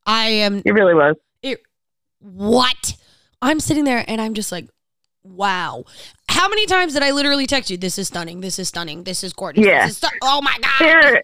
[0.07, 1.17] I am It really was.
[1.43, 1.61] it,
[2.21, 2.97] what?
[3.43, 4.69] I'm sitting there and I'm just like,
[5.23, 5.85] wow.
[6.29, 7.77] How many times did I literally text you?
[7.77, 8.41] This is stunning.
[8.41, 9.05] This is stunning.
[9.05, 9.65] This is gorgeous.
[9.67, 9.87] Yeah.
[9.87, 10.73] This is stu- oh my god.
[10.81, 11.23] There,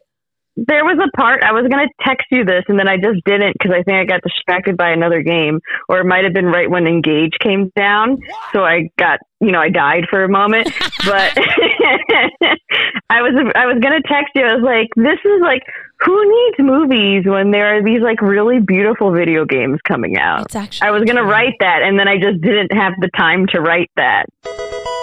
[0.56, 3.54] there was a part I was gonna text you this, and then I just didn't
[3.54, 6.70] because I think I got distracted by another game, or it might have been right
[6.70, 8.18] when Engage came down.
[8.52, 10.72] So I got, you know, I died for a moment.
[11.04, 11.38] But
[13.10, 14.44] I was, I was gonna text you.
[14.44, 15.62] I was like, this is like,
[16.00, 20.46] who needs movies when there are these like really beautiful video games coming out?
[20.46, 20.88] It's actually.
[20.88, 23.90] I was gonna write that, and then I just didn't have the time to write
[23.96, 24.26] that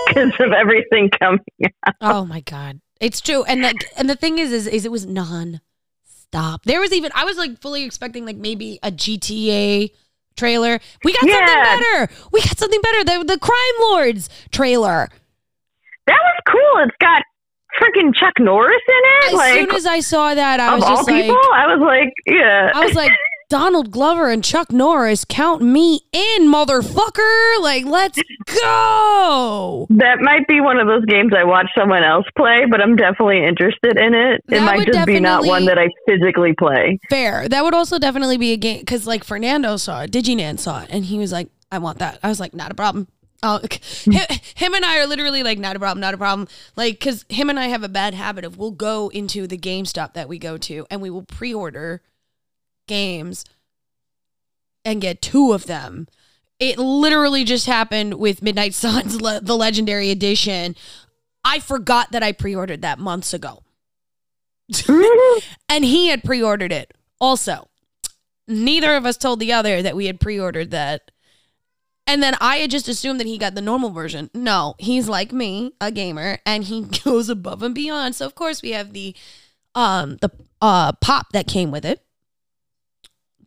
[0.07, 1.39] because of everything coming.
[1.63, 1.95] Oh out.
[2.01, 3.43] Oh my god, it's true.
[3.43, 5.61] And the and the thing is, is, is it was non
[6.05, 6.63] stop.
[6.65, 9.91] There was even I was like fully expecting like maybe a GTA
[10.35, 10.79] trailer.
[11.03, 11.33] We got Yeah.
[11.45, 12.13] something better.
[12.31, 13.03] We got something better.
[13.03, 15.09] The the Crime Lords trailer.
[16.07, 16.83] That was cool.
[16.83, 17.21] It's got
[17.81, 19.27] freaking Chuck Norris in it.
[19.27, 22.13] As like soon as I saw that, I was just like, people, I was like,
[22.25, 22.71] yeah.
[22.73, 23.11] I was like,
[23.53, 27.61] Donald Glover and Chuck Norris, count me in, motherfucker.
[27.61, 29.85] Like, let's go.
[29.91, 33.45] that might be one of those games I watch someone else play, but I'm definitely
[33.45, 34.41] interested in it.
[34.47, 36.97] It That might just be not one that I physically play.
[37.11, 37.47] Fair.
[37.47, 40.89] That would also definitely be a game because, like, Fernando saw it, DigiNan saw it,
[40.89, 42.17] and he was like, I want that.
[42.23, 43.07] I was like, not a problem.
[43.43, 43.59] Oh,
[44.05, 46.47] him, him and I are literally like, not a problem, not a problem.
[46.75, 50.15] Like, because him and I have a bad habit of we'll go into the GameStop
[50.15, 52.01] that we go to and we will pre order
[52.87, 53.45] games
[54.85, 56.07] and get two of them.
[56.59, 60.75] It literally just happened with Midnight Suns, le- the Legendary Edition.
[61.43, 63.63] I forgot that I pre ordered that months ago.
[65.69, 67.67] and he had pre ordered it also.
[68.47, 71.11] Neither of us told the other that we had pre ordered that.
[72.05, 74.29] And then I had just assumed that he got the normal version.
[74.33, 78.15] No, he's like me, a gamer, and he goes above and beyond.
[78.15, 79.15] So of course we have the
[79.75, 80.29] um the
[80.61, 82.01] uh pop that came with it.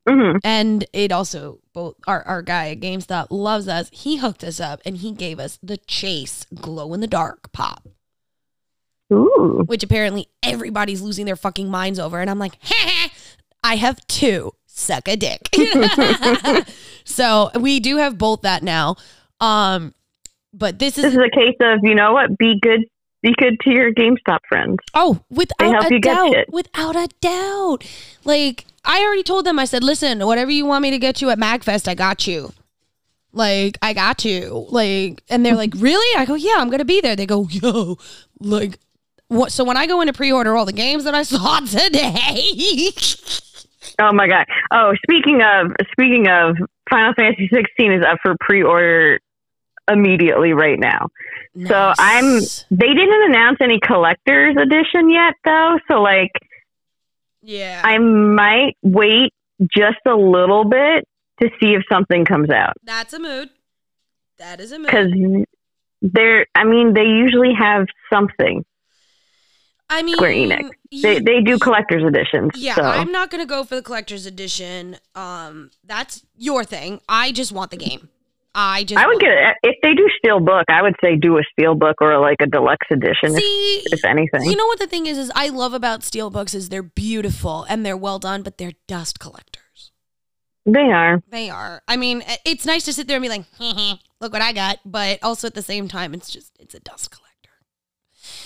[0.06, 0.38] Mhm.
[0.44, 3.88] And it also both our, our guy at GameStop loves us.
[3.92, 7.86] He hooked us up and he gave us the chase glow in the dark pop
[9.12, 9.62] Ooh.
[9.66, 12.20] which apparently everybody's losing their fucking minds over.
[12.20, 12.58] And I'm like,
[13.62, 14.52] I have two.
[14.66, 15.48] Suck a dick.
[17.04, 18.96] so we do have both that now.
[19.40, 19.94] Um,
[20.52, 22.36] but this is This is a case of you know what?
[22.38, 22.84] Be good.
[23.22, 24.76] Be good to your GameStop friends.
[24.94, 27.78] oh, without a doubt, without a doubt.
[28.24, 31.30] Like I already told them, I said, listen, whatever you want me to get you
[31.30, 32.52] at Magfest, I got you.
[33.32, 34.66] Like I got you.
[34.70, 36.18] Like, and they're like, really?
[36.18, 37.16] I go, yeah, I'm gonna be there.
[37.16, 37.98] They go, yo,
[38.40, 38.78] like.
[39.28, 42.92] What, so when I go in to pre-order all the games that I saw today,
[43.98, 44.46] Oh my god.
[44.70, 46.56] Oh, speaking of speaking of
[46.90, 49.20] Final Fantasy 16 is up for pre-order
[49.90, 51.08] immediately right now.
[51.66, 56.32] So I'm they didn't announce any collector's edition yet though, so like
[57.46, 57.80] yeah.
[57.84, 59.32] I might wait
[59.74, 61.06] just a little bit
[61.40, 63.50] to see if something comes out That's a mood.
[64.38, 64.90] That is a mood.
[64.90, 65.08] cuz
[66.02, 68.64] they're I mean they usually have something.
[69.88, 70.70] I mean, Square Enix.
[70.90, 72.50] They they do collector's editions.
[72.56, 72.82] Yeah, so.
[72.82, 74.96] I'm not gonna go for the collector's edition.
[75.14, 77.00] Um, that's your thing.
[77.08, 78.08] I just want the game.
[78.58, 78.98] I just.
[78.98, 80.64] I would get it if they do steel book.
[80.70, 84.02] I would say do a steel book or like a deluxe edition, if, See, if
[84.04, 84.48] anything.
[84.48, 85.18] you know what the thing is?
[85.18, 89.20] Is I love about steelbooks is they're beautiful and they're well done, but they're dust
[89.20, 89.92] collectors.
[90.64, 91.22] They are.
[91.28, 91.82] They are.
[91.86, 93.44] I mean, it's nice to sit there and be like,
[94.20, 97.10] look what I got, but also at the same time, it's just it's a dust
[97.10, 97.50] collector.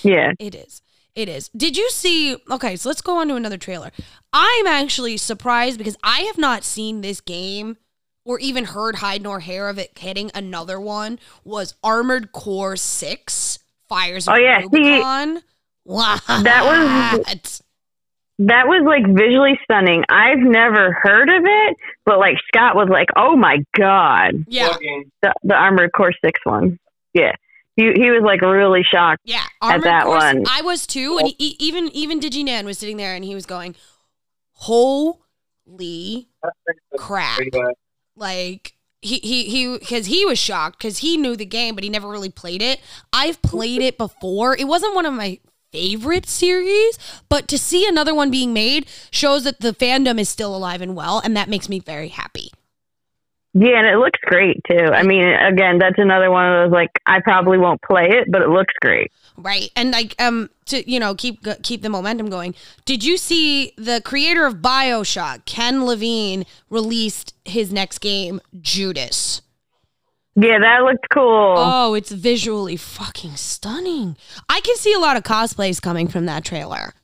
[0.02, 0.32] Yeah.
[0.40, 0.82] It is.
[1.14, 1.50] It is.
[1.56, 2.36] Did you see?
[2.50, 3.90] Okay, so let's go on to another trailer.
[4.32, 7.76] I'm actually surprised because I have not seen this game
[8.30, 11.18] or even heard hide nor hair of it hitting another one.
[11.44, 13.58] Was Armored Core Six
[13.88, 15.42] Fires of Oh, yeah, see, Rubicon?
[15.82, 16.22] What?
[16.28, 17.62] that was-
[18.38, 20.02] That was like visually stunning.
[20.08, 21.76] I've never heard of it,
[22.06, 24.72] but like Scott was like, "Oh my god, yeah,
[25.20, 26.78] the, the Armored Core Six one."
[27.12, 27.32] Yeah,
[27.76, 29.20] he he was like really shocked.
[29.26, 29.44] yeah.
[29.60, 30.44] at that Core one.
[30.48, 33.76] I was too, and he, even even Diginan was sitting there and he was going,
[34.52, 36.28] "Holy
[36.96, 37.40] crap!"
[38.16, 41.90] Like he he he because he was shocked because he knew the game but he
[41.90, 42.80] never really played it.
[43.12, 44.56] I've played it before.
[44.56, 45.38] It wasn't one of my
[45.72, 46.98] favorite series
[47.28, 50.96] but to see another one being made shows that the fandom is still alive and
[50.96, 52.50] well and that makes me very happy
[53.52, 54.76] Yeah, and it looks great too.
[54.76, 58.42] I mean, again, that's another one of those like I probably won't play it, but
[58.42, 59.10] it looks great.
[59.36, 63.72] right and like um to you know keep keep the momentum going did you see
[63.78, 69.40] the creator of bioshock ken levine released his next game judas
[70.36, 71.54] Yeah, that looked cool.
[71.56, 74.16] Oh, it's visually fucking stunning.
[74.48, 76.94] I can see a lot of cosplays coming from that trailer.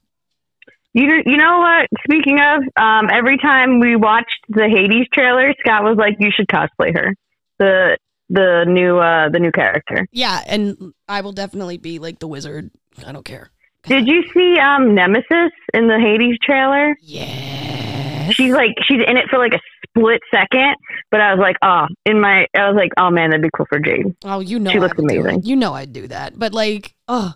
[0.97, 1.88] You you know what?
[2.05, 6.49] Speaking of, um, every time we watched the Hades trailer, Scott was like, "You should
[6.49, 7.14] cosplay her."
[7.59, 7.99] The
[8.30, 10.09] the new uh the new character.
[10.11, 12.70] Yeah, and I will definitely be like the wizard.
[13.07, 13.51] I don't care.
[13.82, 16.97] Did you see um Nemesis in the Hades trailer?
[17.03, 18.30] Yeah.
[18.30, 20.76] She's like she's in it for like a split second,
[21.11, 23.66] but I was like, oh, in my I was like, oh man, that'd be cool
[23.68, 24.16] for Jade.
[24.24, 25.42] Oh, you know She I looks amazing.
[25.42, 26.38] You know I'd do that.
[26.38, 27.34] But like, oh,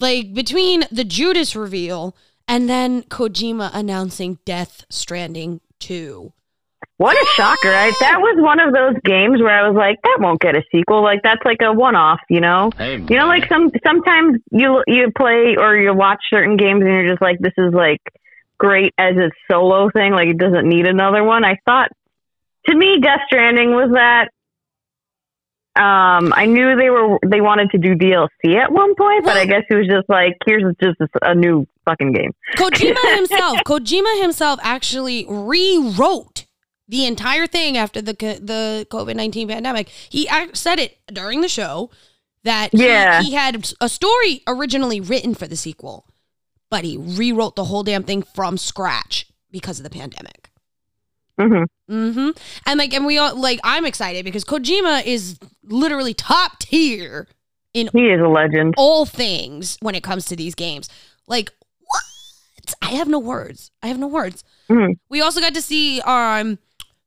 [0.00, 2.16] like between the Judas reveal
[2.48, 6.32] and then Kojima announcing Death Stranding 2.
[6.96, 7.72] What a shocker!
[7.74, 10.62] I, that was one of those games where I was like, that won't get a
[10.70, 11.02] sequel.
[11.02, 12.70] Like that's like a one off, you know.
[13.10, 17.10] You know, like some sometimes you you play or you watch certain games and you're
[17.10, 18.00] just like, this is like
[18.58, 20.12] great as a solo thing.
[20.12, 21.44] Like it doesn't need another one.
[21.44, 21.90] I thought,
[22.68, 24.28] to me, Death Stranding was that.
[25.76, 29.44] Um, I knew they were they wanted to do DLC at one point, but I
[29.44, 32.30] guess it was just like, here's just a new fucking game.
[32.56, 36.46] Kojima himself, Kojima himself actually rewrote
[36.86, 39.88] the entire thing after the the COVID nineteen pandemic.
[39.88, 41.90] He said it during the show
[42.44, 43.22] that he- Yeah.
[43.22, 46.06] he, had a story originally written for the sequel,
[46.70, 50.50] but he rewrote the whole damn thing from scratch because of the pandemic.
[51.38, 52.30] Hmm Mm-hmm.
[52.66, 57.26] And like, and we all like, I'm excited because Kojima is literally top tier
[57.74, 58.74] in He is a legend.
[58.78, 60.88] all things when it comes to these games.
[61.26, 62.74] Like, what?
[62.80, 63.70] I have no words.
[63.82, 64.44] I have no words.
[64.70, 64.96] Mhm.
[65.10, 66.58] We also got to see um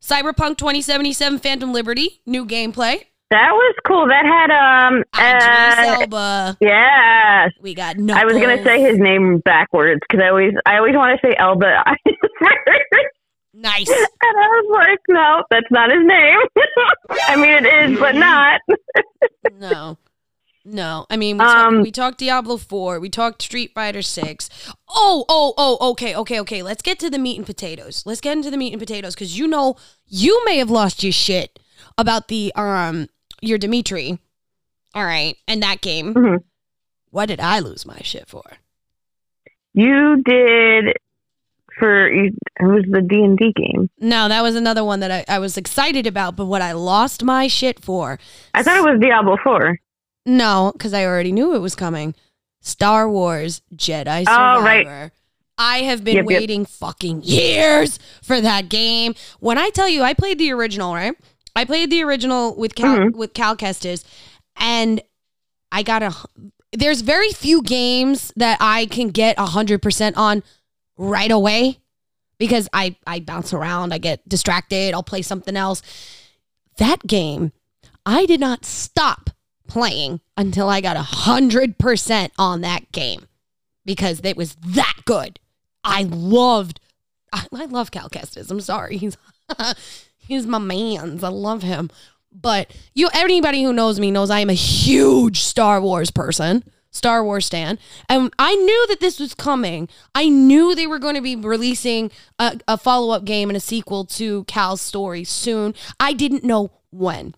[0.01, 3.03] Cyberpunk 2077 Phantom Liberty new gameplay.
[3.31, 4.07] That was cool.
[4.07, 5.03] That had um.
[5.11, 6.57] Uh, Elba.
[6.61, 7.51] yes.
[7.61, 8.13] We got no.
[8.13, 11.35] I was gonna say his name backwards because I always I always want to say
[11.37, 11.83] Elba.
[13.61, 13.89] nice.
[13.89, 13.97] and
[14.37, 16.39] I was like, no, that's not his name.
[17.27, 18.61] I mean, it is, but not.
[19.59, 19.97] No.
[20.65, 24.49] No, I mean we, Um, talk, we talked Diablo Four, we talked Street Fighter Six.
[24.89, 26.61] Oh, oh, oh, okay, okay, okay.
[26.61, 28.03] Let's get to the meat and potatoes.
[28.05, 31.13] Let's get into the meat and potatoes because you know you may have lost your
[31.13, 31.57] shit
[31.97, 33.07] about the um
[33.39, 34.19] your Dimitri.
[34.93, 36.13] All right, and that game.
[36.13, 36.39] Mhm.
[37.11, 38.43] What did I lose my shit for?
[39.73, 40.97] You did
[41.79, 43.89] for it was the D and D game.
[43.99, 47.23] No, that was another one that I, I was excited about, but what I lost
[47.23, 48.19] my shit for.
[48.53, 49.79] I thought it was Diablo Four.
[50.25, 52.15] No, because I already knew it was coming.
[52.61, 54.59] Star Wars Jedi Survivor.
[54.59, 55.11] Oh, right.
[55.57, 56.39] I have been Yep, yep.
[56.39, 59.15] waiting fucking years for that game.
[59.39, 61.15] When I tell you, I played the original, right?
[61.55, 63.15] I played the original with Cal Mhm.
[63.15, 64.03] with Cal Kestis,
[64.55, 65.01] and
[65.71, 66.13] I got a.
[66.73, 70.43] There's very few games that I can get hundred percent on
[70.97, 71.79] right away
[72.37, 75.81] because I I bounce around, I get distracted, I'll play something else.
[76.77, 77.51] That game,
[78.05, 79.29] I did not stop
[79.67, 83.27] playing until I got a hundred percent on that game
[83.85, 85.39] because it was that good.
[85.83, 86.79] I loved,
[87.31, 88.51] I, I love Cal Kestis.
[88.51, 89.17] I'm sorry, he's
[90.17, 91.23] he's my man's.
[91.23, 91.89] I love him.
[92.31, 96.63] But you, anybody who knows me knows I am a huge Star Wars person,
[96.97, 97.79] Star Wars stan,
[98.09, 99.87] and I knew that this was coming.
[100.15, 103.61] I knew they were going to be releasing a, a follow up game and a
[103.61, 105.73] sequel to Cal's story soon.
[105.99, 107.35] I didn't know when.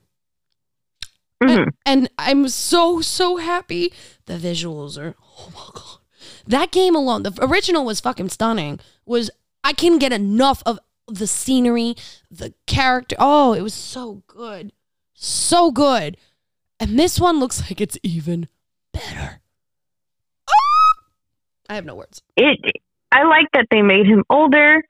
[1.44, 1.50] Mhm.
[1.50, 3.94] And, and I'm so so happy.
[4.26, 5.98] The visuals are oh my god.
[6.48, 8.80] That game alone, the original was fucking stunning.
[9.06, 9.30] Was
[9.64, 11.96] I can get enough of the scenery,
[12.30, 13.16] the character.
[13.20, 14.74] Oh, it was so good.
[15.14, 16.18] So good.
[16.80, 18.48] And this one looks like it's even
[18.94, 19.42] better.
[21.70, 22.22] I have no words.
[22.36, 22.60] it
[23.12, 24.84] I like that they made him older.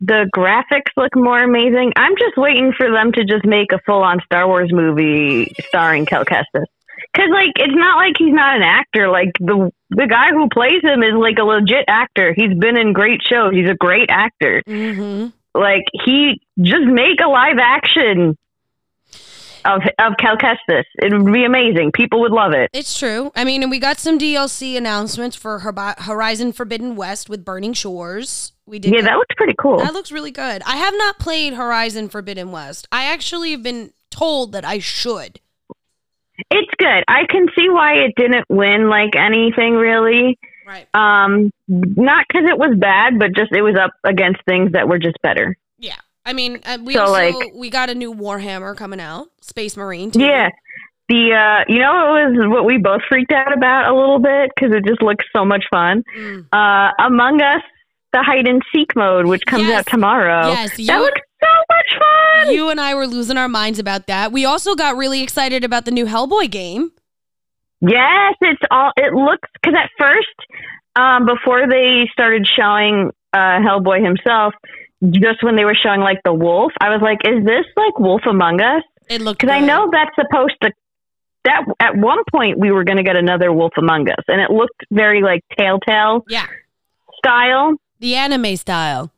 [0.00, 1.92] The graphics look more amazing.
[1.96, 6.04] I'm just waiting for them to just make a full on Star Wars movie starring
[6.06, 6.66] Cal Kestis.
[7.14, 9.08] Cause like it's not like he's not an actor.
[9.08, 12.34] Like the the guy who plays him is like a legit actor.
[12.34, 13.54] He's been in great shows.
[13.54, 14.62] He's a great actor.
[14.66, 15.28] Mm-hmm.
[15.58, 18.36] Like he just make a live action
[19.66, 20.84] of of Cal Kestis.
[20.96, 21.92] It would be amazing.
[21.92, 22.70] People would love it.
[22.72, 23.32] It's true.
[23.34, 27.72] I mean, and we got some DLC announcements for Hor- Horizon Forbidden West with Burning
[27.72, 28.52] Shores.
[28.66, 28.92] We did.
[28.94, 29.78] Yeah, that looks pretty cool.
[29.78, 30.62] That looks really good.
[30.66, 32.88] I have not played Horizon Forbidden West.
[32.90, 35.40] I actually have been told that I should.
[36.50, 37.04] It's good.
[37.08, 40.38] I can see why it didn't win like anything really.
[40.66, 40.86] Right.
[40.94, 44.98] Um, not because it was bad, but just it was up against things that were
[44.98, 45.56] just better.
[45.78, 45.94] Yeah.
[46.26, 49.76] I mean, uh, we So, also like- we got a new Warhammer coming out, Space
[49.76, 50.10] Marine.
[50.10, 50.20] Too.
[50.20, 50.50] Yeah.
[51.08, 54.50] The uh, you know, it was what we both freaked out about a little bit
[54.54, 56.02] because it just looks so much fun.
[56.18, 56.46] Mm.
[56.52, 57.62] Uh, Among Us,
[58.12, 59.78] the hide and seek mode, which comes Yes.
[59.80, 60.48] out tomorrow.
[60.48, 62.00] Yes, you- that looks so much
[62.44, 62.52] fun.
[62.52, 64.32] You and I were losing our minds about that.
[64.32, 66.90] We also got really excited about the new Hellboy game.
[67.80, 68.90] Yes, it's all.
[68.96, 70.34] It looks because at first,
[70.96, 74.54] um, before they started showing uh, Hellboy himself,
[75.10, 78.22] just when they were showing like the wolf, I was like, "Is this like Wolf
[78.28, 80.72] Among Us?" It looked Because I know that's supposed to.
[81.44, 84.50] That at one point we were going to get another Wolf Among Us, and it
[84.50, 86.46] looked very like Telltale Yeah,
[87.18, 87.74] style.
[88.00, 89.12] the anime style.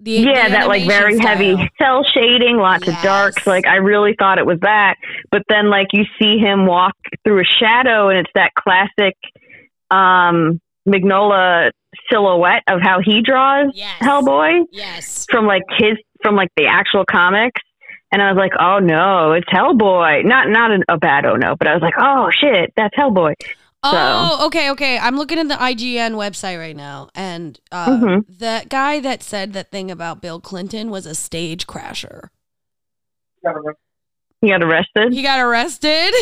[0.00, 3.46] The, yeah, the that like very animation heavy cell shading, lots of darks.
[3.46, 4.96] Like I really thought it was that,
[5.30, 6.94] but then like you see him walk
[7.24, 9.16] through a shadow, and it's that classic
[9.90, 11.70] um Mignola
[12.10, 13.98] silhouette of how he draws Yes.
[14.00, 15.26] Hellboy Yes.
[15.30, 17.60] from like his from like the actual comics.
[18.12, 20.24] And I was like, oh no, it's Hellboy.
[20.24, 23.34] Not not a, a bad oh no, but I was like, oh shit, that's Hellboy.
[23.86, 24.98] Oh, okay, okay.
[24.98, 28.24] I'm looking at the IGN website right now, and uh, Mhm.
[28.38, 32.28] the guy that said that thing about Bill Clinton was a stage crasher.
[34.40, 35.12] He got arrested.
[35.12, 36.14] He got arrested.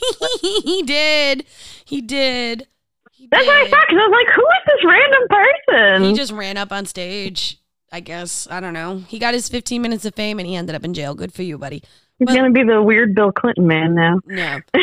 [0.40, 1.44] he did.
[1.84, 2.66] He did.
[3.18, 6.02] He That's what I thought because I was like, who is this random person?
[6.08, 7.58] He just ran up on stage.
[7.90, 8.98] I guess I don't know.
[9.08, 11.14] He got his 15 minutes of fame, and he ended up in jail.
[11.14, 11.82] Good for you, buddy.
[12.18, 14.20] He's gonna be the weird Bill Clinton man now.
[14.26, 14.60] No,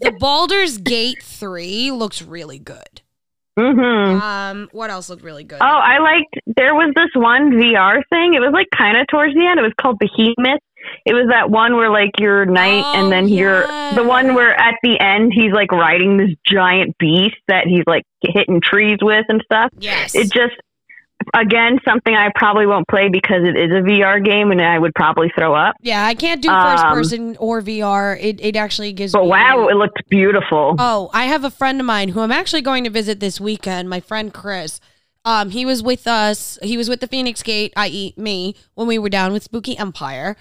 [0.00, 3.00] the Baldur's Gate 3 looks really good.
[3.58, 3.62] hmm
[4.20, 5.58] Um, what else looked really good?
[5.60, 6.34] Oh, I liked.
[6.56, 8.34] There was this one VR thing.
[8.34, 9.58] It was like kind of towards the end.
[9.58, 10.60] It was called Behemoth.
[11.06, 14.52] It was that one where like you're knight, Oh, and then you're the one where
[14.58, 19.24] at the end he's like riding this giant beast that he's like hitting trees with
[19.28, 19.70] and stuff.
[19.78, 20.14] yes.
[20.16, 20.54] It just
[21.34, 24.94] again something I probably won't play because it is a VR game and I would
[24.94, 25.74] probably throw up.
[25.80, 28.18] yeah, I can't do Um, first person or VR.
[28.20, 30.74] It it actually gives But wow, it looked beautiful.
[30.78, 33.88] Oh, I have a friend of mine who I'm actually going to visit this weekend.
[33.88, 34.80] My friend Chris.
[35.24, 36.56] Um, he was with us.
[36.62, 40.36] He was with the Feinics Gate, i.e., me, when we were down with Spooky Empire.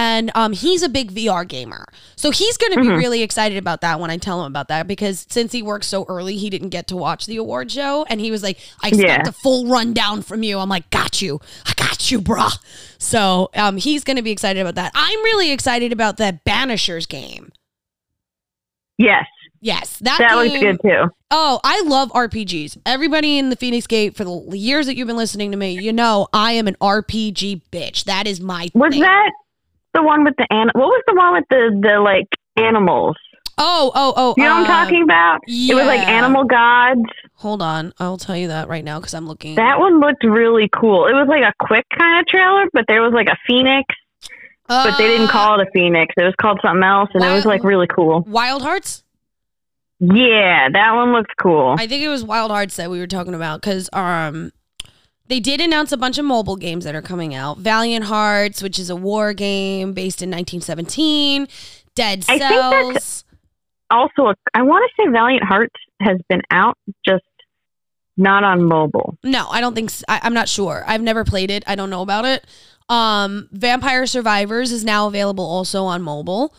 [0.00, 1.86] And um, he's a big VR gamer.
[2.14, 4.86] So he's going to be really excited about that when I tell him about that
[4.86, 8.04] because since he works so early, he didn't get to watch the award show.
[8.08, 9.28] And he was like, I expect Yeah.
[9.28, 10.58] a full rundown from you.
[10.60, 11.40] I'm like, got you.
[11.66, 12.56] I got you, bruh.
[12.98, 14.92] So um, he's going to be excited about that.
[14.94, 17.50] I'm really excited about that Banishers game.
[18.98, 19.24] yes,
[19.60, 21.08] Yes, that, that looks game- good too.
[21.32, 22.78] Oh, I love RPGs.
[22.86, 25.92] Everybody in the Feinics Gate for the years that you've been listening to me, you
[25.92, 28.04] know I am an RPG bitch.
[28.04, 29.00] That is my Was thing.
[29.00, 29.32] that
[29.94, 30.70] the one with the an?
[30.74, 33.16] What was the one with the the like animals?
[33.60, 34.34] Oh, oh, oh.
[34.36, 35.40] You know what I'm uh, talking about?
[35.48, 36.06] It was like.
[36.06, 37.10] Animal Gods.
[37.34, 37.92] Hold on.
[37.98, 39.56] I'll tell you that right now because I'm looking.
[39.56, 41.06] That one looked really cool.
[41.06, 43.92] It was like a quick kind of trailer, but there was like a phoenix,
[44.68, 46.14] but they didn't Uh, call it a phoenix.
[46.16, 48.22] It was called something else, and it was like really cool.
[48.28, 49.02] Wild Hearts.
[50.00, 51.74] Yeah, that one looks cool.
[51.76, 54.52] I think it was Wild Hearts that we were talking about because um,
[55.28, 57.58] they did announce a bunch of mobile games that are coming out.
[57.58, 61.48] Valiant Hearts, which is a war game based in 1917.
[61.94, 62.84] Dead I Cells.
[62.86, 63.24] that's-
[63.90, 66.76] Also, a, I want to say Valiant Hearts has been out,
[67.06, 67.24] just
[68.16, 69.16] not on mobile.
[69.22, 70.82] No, I don't think I'm not sure.
[70.86, 71.62] I've never played it.
[71.66, 72.44] I don't know about it.
[72.88, 76.54] Um, Vampire Survivors is now available also on mobile.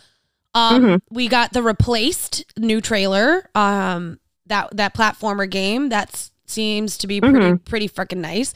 [0.53, 1.01] Um, Mhm.
[1.11, 3.49] we got the replaced new trailer.
[3.55, 8.53] Um, that that platformer game that seems to be pretty pretty freaking nice.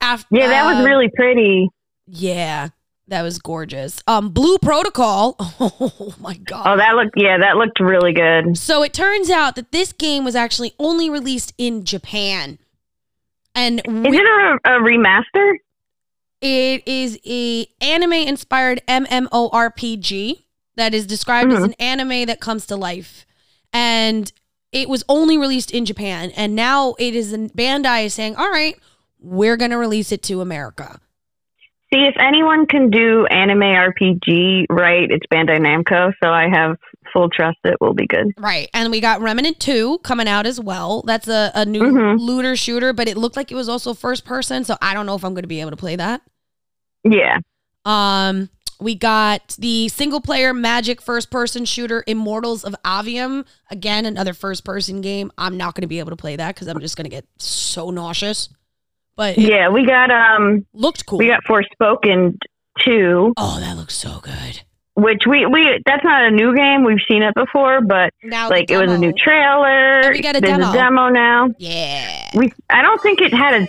[0.00, 0.36] After Mm-hmm.
[0.36, 1.68] Yeah, that was really pretty.
[2.06, 2.68] yeah,
[3.08, 4.00] that was gorgeous.
[4.06, 5.36] Um, Blue Protocol.
[5.60, 6.66] Oh my god.
[6.66, 8.56] Oh, that looked yeah, that looked really good.
[8.58, 12.58] So it turns out that this game was actually only released in Japan.
[13.54, 15.54] And Is we- it a, a remaster?
[16.40, 20.44] It is a anime inspired MMORPG
[20.76, 21.64] that is described as Mhm.
[21.64, 23.26] an anime that comes to life.
[23.72, 24.30] And
[24.72, 28.50] it was only released in Japan and now it is in Bandai is saying, "All
[28.50, 28.76] right,
[29.20, 31.00] we're going to release it to America."
[31.92, 36.12] See, if anyone can do anime RPG right, it's Bandai Namco.
[36.22, 36.76] So I have
[37.14, 38.26] full trust it will be good.
[38.36, 38.68] Right.
[38.74, 41.00] And we got Remnant 2 coming out as well.
[41.06, 42.18] That's a, a new Mhm.
[42.18, 45.14] looter shooter, but it looked like it was also first person, so I don't know
[45.14, 46.20] if I'm going to be able to play that.
[47.04, 47.38] Yeah.
[47.86, 48.50] Um,
[48.80, 53.44] we got the single player magic first person shooter Immortals of Aveum.
[53.70, 55.32] Again, another first person game.
[55.36, 57.26] I'm not going to be able to play that because I'm just going to get
[57.38, 58.48] so nauseous.
[59.16, 61.18] But Yeah, we got um looked cool.
[61.18, 62.38] we got Forspoken
[62.80, 64.60] two, oh, that looks so good.
[64.94, 66.84] which we we that's not a new game.
[66.84, 70.00] We've seen it before, but Now like it was a new trailer.
[70.02, 70.70] And we got a There's demo.
[70.70, 71.48] a demo now.
[71.58, 72.30] Yeah.
[72.34, 73.68] We I don't think it had a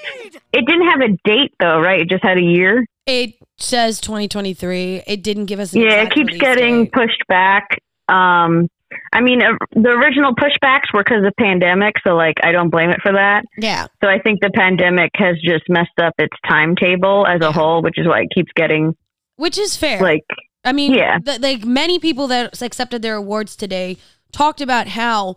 [0.54, 2.02] it didn't have a date though, right?
[2.02, 2.86] It just had a year.
[3.10, 5.04] It says 2023.
[5.08, 5.74] It didn't give us.
[5.74, 6.94] Yeah, it keeps getting date.
[6.94, 7.80] pushed back.
[8.08, 8.68] Um
[9.14, 12.90] I mean, uh, the original pushbacks were because of pandemic, so like I don't blame
[12.90, 13.44] it for that.
[13.58, 13.86] Yeah.
[14.04, 17.98] So I think the pandemic has just messed up its timetable as a whole, which
[18.00, 18.96] is why it keeps getting
[19.36, 20.02] Which is fair.
[20.02, 20.26] like
[20.64, 21.20] I mean, Yeah.
[21.20, 23.98] th- like many people that accepted their awards today
[24.32, 25.36] talked about how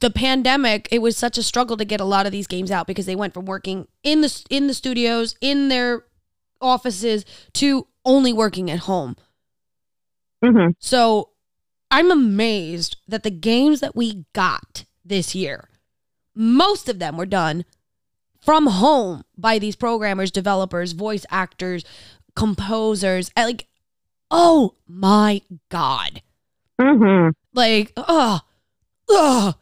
[0.00, 2.86] the pandemic it was such a struggle to get a lot of these games out
[2.86, 6.04] because they went from working in the in the studios in their
[6.62, 9.16] offices to only working at home.
[10.42, 10.74] mhm.
[10.78, 11.30] So
[11.90, 15.68] I'm amazed that the games that we got this year,
[16.34, 17.64] most of them were done
[18.40, 21.84] from home by these programmers, developers, voice actors,
[22.34, 23.30] composers.
[23.36, 23.68] I Like,
[24.30, 26.22] oh my God.
[26.80, 27.32] Mhm.
[27.54, 28.40] Like, oh,
[29.10, 29.54] oh.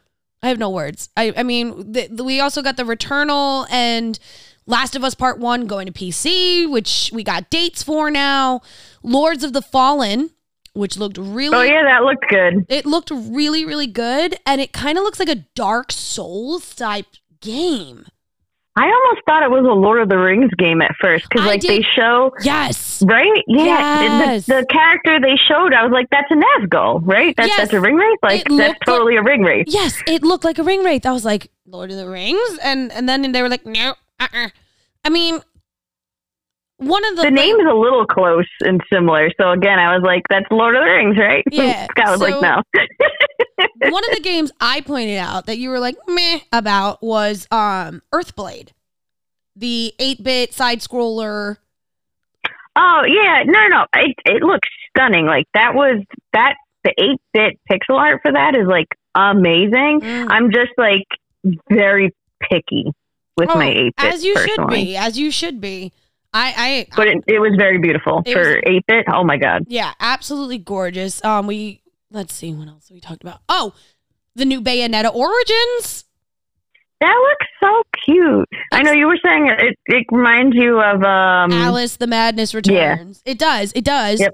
[0.43, 1.11] I have no words.
[1.19, 4.19] I, I mean, the- we also got the Returnal and
[4.71, 8.61] Last of Us Part 1 going to PC, which we got dates for now.
[9.03, 10.31] Lords of the Fallen,
[10.75, 12.67] which looked really Oh yeah, that looked good.
[12.69, 17.07] it looked really, really good, and it kind of looks like a Dark Souls type
[17.41, 18.07] game.
[18.77, 21.61] I almost thought it was a Lord of the Rings game at first because like
[21.61, 23.03] they show Yes.
[23.05, 23.65] right, yeah,
[24.31, 24.47] Yes.
[24.47, 27.35] the, the character they showed, I was like, that's a Nazgul, right?
[27.37, 27.59] That's Yes.
[27.59, 28.19] that's a ring wraith.
[28.23, 29.67] Like that's looked like- totally a ring wraith.
[29.69, 31.05] Yes, it looked like a ring wraith.
[31.05, 33.95] I was like, Lord of the Rings, and and then they were like, no.
[34.21, 34.51] Uh-uh.
[35.05, 35.41] I mean,
[36.77, 40.03] one of the, The name is a little close and similar, so again, I was
[40.03, 41.45] like, that's Lord of the Rings, right?
[41.51, 42.63] Yeah, Scott was so- like, no.
[43.91, 48.03] one of the games I pointed out that you were like meh about was um
[48.13, 48.69] Earthblade,
[49.57, 51.59] the eight bit side scroller.
[52.77, 55.27] Oh yeah, no, no, it it looks stunning.
[55.27, 60.01] Like that was that the eight bit pixel art for that is like amazing.
[60.01, 60.29] Mm.
[60.31, 61.05] I'm just like
[61.71, 62.93] very picky
[63.41, 64.15] with Oh, my eight bit.
[64.15, 65.93] as you should be, as you should be.
[66.33, 69.07] I, I, But it, it was very beautiful for eight bit.
[69.13, 69.65] Oh my god.
[69.67, 71.25] Yeah, absolutely gorgeous.
[71.25, 71.83] Um, we
[72.13, 73.41] let's see what else we talked about.
[73.49, 73.73] Oh,
[74.37, 76.05] the new Bayonetta Origins.
[77.01, 78.49] That looks so cute.
[78.73, 79.77] I know you were saying it.
[79.87, 81.51] It reminds you of um.
[81.53, 83.23] Alice the Madness Returns.
[83.25, 83.73] It does.
[83.75, 84.21] It does.
[84.21, 84.33] Yep.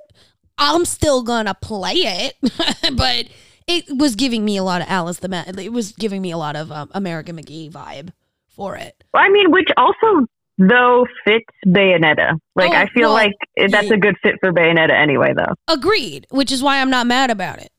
[0.59, 2.34] I'm still gonna play it,
[2.96, 3.26] but
[3.66, 5.59] it was giving me a lot of Alice the Mad.
[5.59, 8.11] It was giving me a lot of um, American McGee vibe
[8.57, 9.04] for it.
[9.14, 10.26] I mean, which also
[10.59, 12.38] though fits Bayonetta.
[12.54, 13.34] Like Oh, I feel well, like
[13.70, 15.52] that's a good fit for Bayonetta anyway, though.
[15.68, 16.26] Agreed.
[16.30, 17.70] Which is why I'm not mad about it.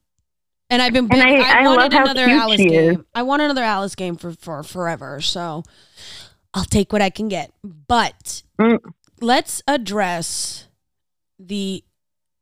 [0.69, 1.07] And I've been.
[1.11, 3.05] And I- I, I wanted another Alice game.
[3.15, 5.21] I want another Alice game for for forever.
[5.21, 5.63] So
[6.53, 7.51] I'll take what I can get.
[7.63, 8.79] But Mm.
[9.21, 10.67] let's address
[11.39, 11.83] the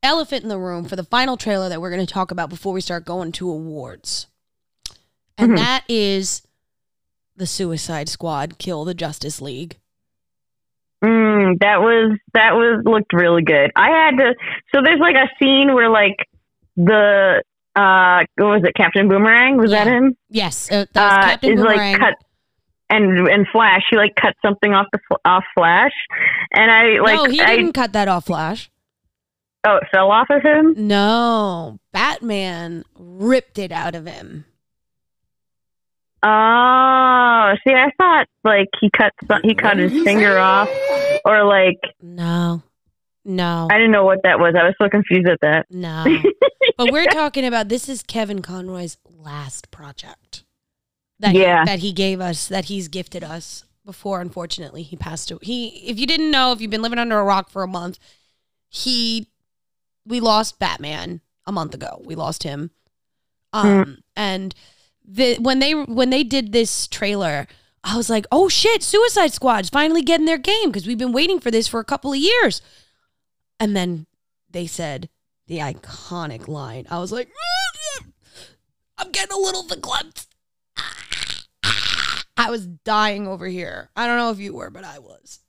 [0.01, 2.73] elephant in the room for the final trailer that we're going to talk about before
[2.73, 4.27] we start going to awards.
[5.38, 5.57] And Mhm.
[5.57, 6.45] that is
[7.36, 9.77] the Suicide Squad kill the Justice League.
[11.03, 13.71] Mm, that was that was looked really good.
[13.75, 14.33] I had to.
[14.73, 16.17] So there's like a scene where like
[16.77, 17.43] the
[17.75, 19.97] uh what was it Captain Boomerang was that Yeah.
[19.97, 20.17] him?
[20.29, 21.91] Yes, uh, that was Uh, Captain is Boomerang.
[21.93, 22.13] like cut
[22.89, 23.81] and and Flash.
[23.89, 25.91] He like cut something off the off Flash,
[26.53, 28.71] and I like no, he I didn't cut that off, Flash.
[29.67, 30.73] oh it fell off of him.
[30.77, 34.45] No, Batman ripped it out of him.
[36.24, 40.70] Oh, see, I thought like he cut some, he cut his finger off,
[41.24, 42.63] or like No,
[43.24, 44.55] no, I didn't know what that was.
[44.59, 45.68] I was so confused at that.
[45.70, 46.03] no.
[46.78, 50.43] but we're talking about this is Kevin Conroy's last project
[51.20, 51.61] that Yeah.
[51.61, 54.20] he, that he gave us that he's gifted us before.
[54.22, 55.39] Unfortunately, he passed away.
[55.43, 57.99] He, if you didn't know, if you've been living under a rock for a month,
[58.70, 59.28] he
[60.07, 62.01] we lost Batman a month ago.
[62.03, 62.72] We lost him,
[63.53, 64.53] um, and
[65.08, 67.47] the when they when they did this trailer.
[67.84, 71.39] I was like, oh shit, Suicide Squad's finally getting their game because we've been waiting
[71.39, 72.64] for this for a couple of years.
[73.60, 74.08] And then
[74.49, 75.08] they said
[75.45, 76.88] the iconic line.
[76.89, 77.30] I was like,
[78.97, 80.26] I'm getting a little verklempt.
[82.38, 83.91] I was dying over here.
[83.95, 85.39] I don't know if you were, but I was.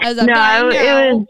[0.00, 1.26] As no, dying it, was.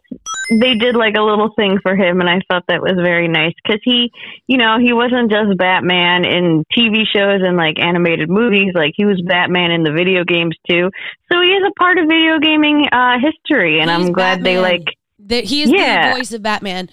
[0.51, 3.53] They did like a little thing for him, and I thought that was very nice
[3.63, 4.11] because he,
[4.47, 8.73] you know, he wasn't just Batman in TV shows and like animated movies.
[8.75, 10.91] Like he was Batman in the video games too.
[11.31, 14.59] So he is a part of video gaming uh, history, and He's I'm glad they
[14.59, 14.85] like.
[15.19, 16.11] That he is Yeah.
[16.13, 16.89] the voice of Batman.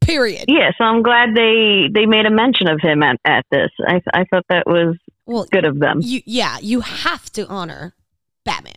[0.00, 0.44] Period.
[0.48, 3.70] Yeah, so I'm glad they they made a mention of him at, at this.
[3.86, 4.96] I I thought that was
[5.26, 6.00] Well, good of them.
[6.02, 7.94] you yeah, you have to honor
[8.44, 8.74] Batman.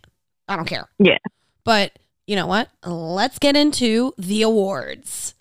[0.49, 0.89] I don't care.
[0.99, 1.17] Yeah.
[1.63, 1.91] But
[2.27, 2.69] you know what?
[2.85, 5.33] Let's get into the awards.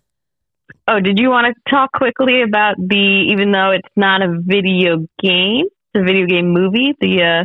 [0.89, 5.07] Oh, did you want to talk quickly about the even though it's not a video
[5.21, 7.45] game, it's a video game movie, the uh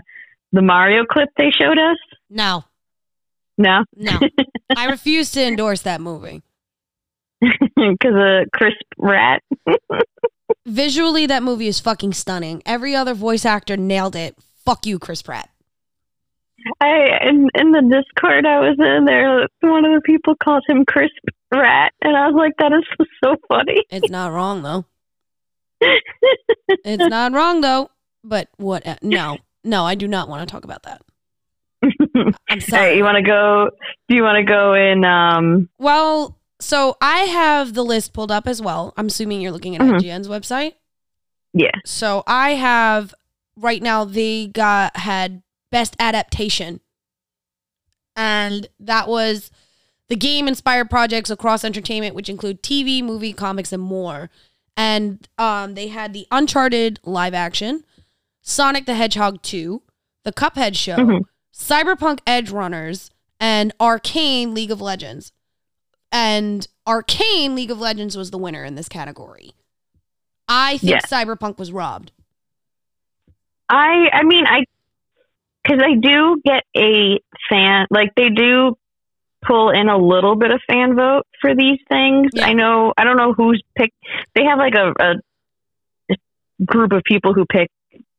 [0.52, 1.98] the Mario clip they showed us?
[2.30, 2.66] No,
[3.58, 4.20] No, no.
[4.78, 6.44] I refuse to endorse that movie.
[7.42, 9.42] because a crisp rat.
[10.66, 12.62] Visually, that movie is fucking stunning.
[12.66, 14.36] Every other voice actor nailed it.
[14.64, 15.50] Fuck you, Chris Pratt.
[16.82, 20.86] I in in the Discord I was in there, one of the people called him
[20.86, 21.14] crisp
[21.52, 23.84] rat, and I was like, that is so funny.
[23.90, 24.86] It's not wrong though.
[26.86, 27.90] It's not wrong though.
[28.24, 28.86] But what?
[28.86, 31.02] uh, No, no, I do not want to talk about that.
[32.16, 32.98] I'm right, sorry.
[32.98, 33.70] you want to go?
[34.08, 35.04] Do you want to go in?
[35.04, 38.94] Um, Well, so I have the list pulled up as well.
[38.98, 40.00] I'm assuming you're looking at Mhm.
[40.00, 40.74] IGN's website.
[41.54, 41.72] yeah.
[41.86, 43.16] So I have
[43.58, 45.42] right now they got had
[45.72, 46.80] best adaptation.
[48.16, 49.52] And that was
[50.10, 54.30] the game inspired projects across entertainment, which include TV, movie, comics, and more.
[54.76, 57.84] And um, they had the Uncharted live action,
[58.42, 59.82] Sonic the Hedgehog 2,
[60.24, 61.22] The Cuphead Show, Mhm.
[61.54, 63.10] Cyberpunk Edge Runners,
[63.40, 65.32] and Arcane League of Legends.
[66.12, 69.54] And Arcane League of Legends was the winner in this category.
[70.48, 71.06] I think Yes.
[71.10, 72.12] Cyberpunk was robbed.
[73.70, 74.66] I I mean I
[75.72, 77.20] because I do get a
[77.50, 78.76] fan like they do
[79.46, 82.30] pull in a little bit of fan vote for these things.
[82.34, 82.46] Yeah.
[82.48, 83.96] I know I don't know who's picked.
[84.36, 86.16] They have like a, a
[86.66, 87.70] group of people who pick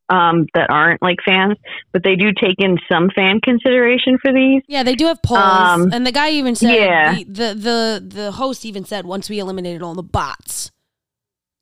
[0.08, 1.56] um, that aren't like fans,
[1.92, 4.62] but they do take in some fan consideration for these.
[4.68, 7.14] Yeah, they do have polls, Um, and the guy even said yeah.
[7.14, 10.70] the, the the the host even said once we eliminated all the bots,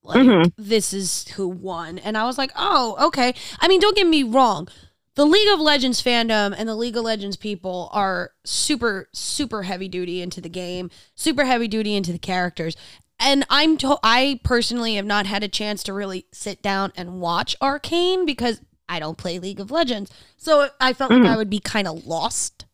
[0.03, 0.53] like Mhm.
[0.57, 3.35] this is who won, and I was like, oh, okay.
[3.61, 4.69] I mean, don't get me wrong,
[5.15, 9.89] the League of Legends fandom and the League of Legends people are super super heavy
[9.89, 12.77] duty into the game, super heavy duty into the characters.
[13.19, 17.21] And I'm to- I personally have not had a chance to really sit down and
[17.21, 20.11] watch Arcane because I don't play League of Legends.
[20.37, 21.29] So I felt like Mhm.
[21.29, 22.65] I would be kind of lost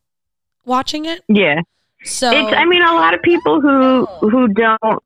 [0.64, 1.22] watching it.
[1.28, 1.61] Yeah.
[2.05, 5.03] So It's I mean a lot of people who who don't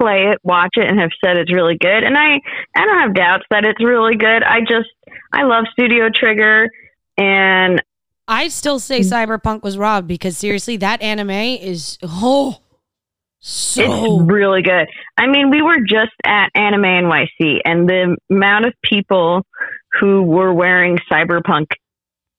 [0.00, 2.40] play it watch it and have said it's really good and I
[2.76, 4.42] I don't have doubts that it's really good.
[4.42, 4.88] I just
[5.32, 6.68] I love Studio Trigger
[7.16, 7.82] and
[8.26, 9.10] I still say mm.
[9.10, 12.58] Cyberpunk was robbed because seriously, that anime is oh
[13.40, 14.88] so it's really good.
[15.16, 19.46] I mean, we were just at Anime NYC and the amount of people
[20.00, 21.66] who were wearing Cyberpunk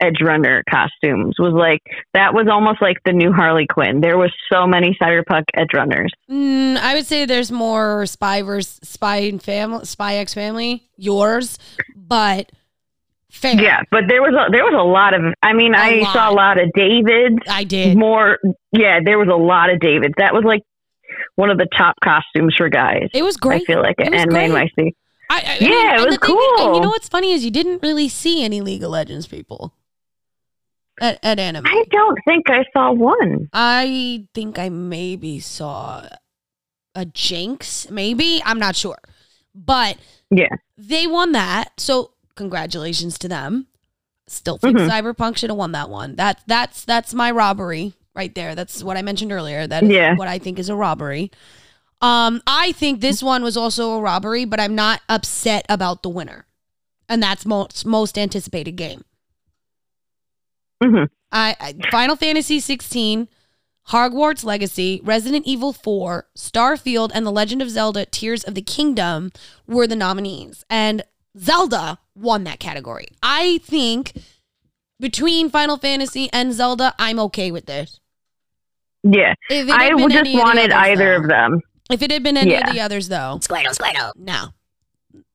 [0.01, 1.81] Edge Runner costumes was like
[2.13, 4.01] that was almost like the new Harley Quinn.
[4.01, 6.11] There was so many Cyberpunk Edge Runners.
[6.29, 11.57] Mm, I would say there's more spy versus spy and family, spy X family, yours,
[11.95, 12.51] but
[13.29, 13.61] fair.
[13.61, 15.21] Yeah, but there was a, there was a lot of.
[15.43, 16.13] I mean, A I lot.
[16.13, 17.37] saw a lot of Davids.
[17.49, 17.97] I did.
[17.97, 18.39] More,
[18.71, 20.13] yeah, there was a lot of Davids.
[20.17, 20.61] That was like
[21.35, 23.09] one of the top costumes for guys.
[23.13, 23.63] It was great.
[23.63, 24.33] I feel like It Anime.
[24.51, 24.93] NYC.
[25.31, 27.83] I, I, Yeah, it was the thing and you know what's funny is you didn't
[27.83, 29.73] really see any League of Legends people
[31.01, 31.65] at, at anime.
[31.65, 33.49] I don't think I saw one.
[33.53, 36.07] I think I maybe saw
[36.95, 38.41] a Jinx, maybe.
[38.45, 38.97] I'm not sure.
[39.55, 39.97] But
[40.29, 40.49] Yeah.
[40.77, 41.71] they won that.
[41.79, 43.67] So congratulations to them.
[44.27, 44.89] Still think Mhm.
[44.89, 46.15] Cyberpunk should have won that one.
[46.15, 48.53] That that's that's my robbery right there.
[48.55, 49.65] That's what I mentioned earlier.
[49.67, 50.15] That is Yeah.
[50.15, 51.31] what I think is a robbery.
[52.01, 56.09] Um, I think this one was also a robbery, but I'm not upset about the
[56.09, 56.45] winner.
[57.09, 59.03] And that's most most anticipated game.
[60.81, 61.07] Mhm.
[61.31, 63.27] I, I Final Fantasy 16,
[63.89, 69.31] Hogwarts Legacy, Resident Evil 4, Starfield, and The Legend of Zelda: Tears of the Kingdom
[69.67, 71.03] were the nominees, and
[71.37, 73.07] Zelda won that category.
[73.23, 74.13] I think
[74.99, 77.99] between Final Fantasy and Zelda, I'm okay with this.
[79.03, 81.61] Yeah, I had been just any of wanted others, either though- of them.
[81.89, 82.67] If it had been any Yeah.
[82.67, 84.11] of the others, though, Squirtle, Squirtle.
[84.15, 84.49] no.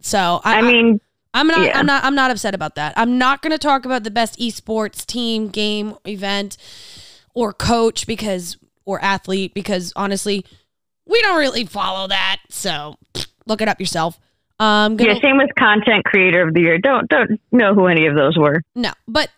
[0.01, 1.01] So I, I mean,
[1.35, 1.67] I'm not.
[1.67, 1.79] Yeah.
[1.79, 2.05] I'm not.
[2.05, 2.95] I'm not upset about that.
[2.97, 6.57] I'm not going to talk about the best esports team, game, event,
[7.35, 8.57] or coach because
[8.87, 10.47] or athlete because honestly,
[11.07, 12.39] we don't really follow that.
[12.49, 12.97] So
[13.47, 14.19] look it up yourself.
[14.61, 16.79] Um, gonna, Yeah, same with content creator of the year.
[16.79, 18.63] Don't don't know who any of those were.
[18.77, 19.29] no, but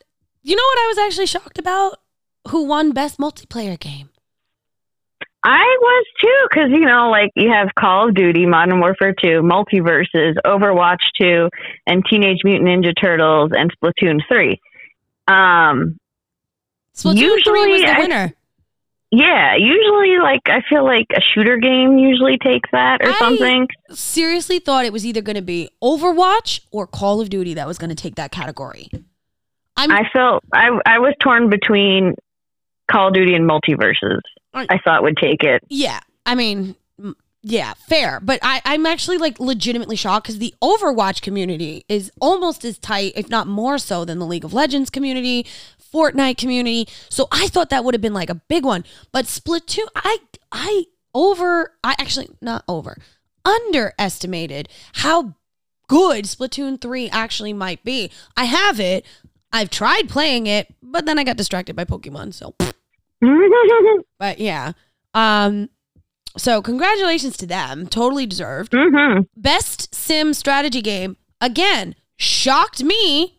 [0.42, 1.99] you know what I was actually shocked about?
[2.49, 4.11] Who won best multiplayer game?
[5.49, 9.42] I was too, because you know, like you have Call of Duty, Modern Warfare Two,
[9.42, 11.49] MultiVersus, Overwatch Two,
[11.86, 14.61] and Teenage Mutant Ninja Turtles, and Splatoon Three.
[15.28, 15.99] Um,
[16.94, 18.32] Splatoon three was Usually the I- winner.
[19.12, 23.68] yeah, usually like I feel like a shooter game usually takes that or I- something.
[23.90, 27.78] Seriously, thought it was either going to be Overwatch or Call of Duty that was
[27.78, 28.88] going to take that category.
[29.76, 32.14] I'm I felt I I was torn between
[32.90, 34.20] Call of Duty and MultiVersus.
[34.57, 35.63] I thought would take it.
[35.69, 36.75] Yeah, I mean,
[37.43, 38.19] yeah, fair.
[38.21, 43.13] But I, I'm actually like legitimately shocked because the Overwatch community is almost as tight,
[43.15, 45.47] if not more so, than the League of Legends community,
[45.95, 46.89] Fortnite community.
[47.09, 48.85] So I thought that would have been like a big one.
[49.13, 50.19] But Splatoon, I,
[50.51, 52.97] I over, I actually not over,
[53.45, 55.35] underestimated how
[55.89, 58.11] good Splatoon 3 actually might be.
[58.37, 59.07] I have it.
[59.53, 62.35] I've tried playing it, but then I got distracted by Pokemon.
[62.35, 62.55] So
[64.19, 64.73] but yeah.
[65.14, 65.71] Um
[66.37, 67.87] so congratulations to them.
[67.87, 68.75] Totally deserved.
[68.77, 71.17] hmm Best sim strategy game.
[71.41, 73.39] Again, shocked me.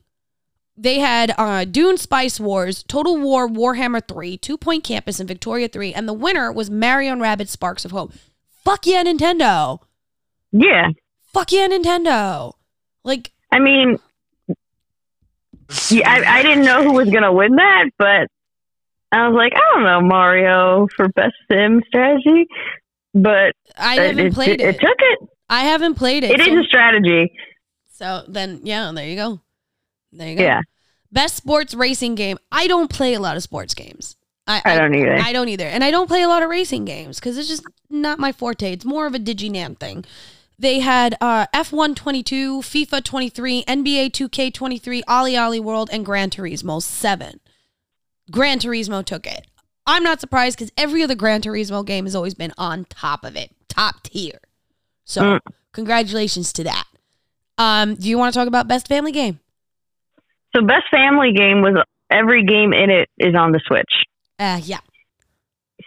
[0.75, 5.67] They had uh Dune Spice Wars, Total War Warhammer 3, Two Point Campus, and Victoria
[5.67, 8.13] 3, and the winner was Mario and Rabbids Sparks of Hope.
[8.63, 9.79] Fuck yeah, Nintendo.
[10.51, 10.89] Yeah,
[11.37, 12.53] Fuck yeah, Nintendo.
[13.03, 13.99] Like, I mean,
[15.89, 18.27] yeah, I, I didn't know who was gonna win that, but
[19.11, 22.47] I was like, I don't know Mario for best sim strategy,
[23.13, 24.79] but I haven't it, played it, it.
[24.79, 25.19] took it.
[25.49, 26.31] I haven't played it.
[26.31, 27.31] It is so, a strategy.
[27.93, 29.39] so then, yeah, there you go.
[30.11, 30.43] There you go.
[30.43, 30.61] Yeah,
[31.11, 32.37] Best sports racing game.
[32.51, 34.17] I don't play a lot of sports games.
[34.45, 35.15] I, I don't either.
[35.15, 35.65] I don't either.
[35.65, 38.71] And I don't play a lot of racing games because it's just not my forte.
[38.71, 40.05] It's more of a DigiNam thing.
[40.59, 46.81] They had uh, F1 22, FIFA 23, NBA 2K 23, OlliOlli World, and Gran Turismo
[46.81, 47.39] 7.
[48.31, 49.45] Gran Turismo took it.
[49.85, 53.35] I'm not surprised because every other Gran Turismo game has always been on top of
[53.35, 54.39] it, top tier.
[55.05, 55.39] So, Mm.
[55.71, 56.85] congratulations to that.
[57.57, 59.39] Um, do you want to talk about best family game?
[60.55, 61.75] so best family game was
[62.09, 64.03] every game in it is on the Switch.
[64.39, 64.79] Uh, yeah.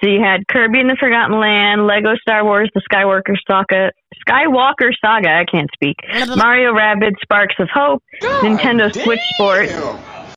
[0.01, 3.91] So you had Kirby and the Forgotten Land, Lego Star Wars, the Skywalker Saga,
[4.29, 5.31] Skywalker Saga.
[5.31, 5.97] I can't speak.
[6.37, 9.73] Mario Rabbids Sparks of Hope, Nintendo Switch Sports,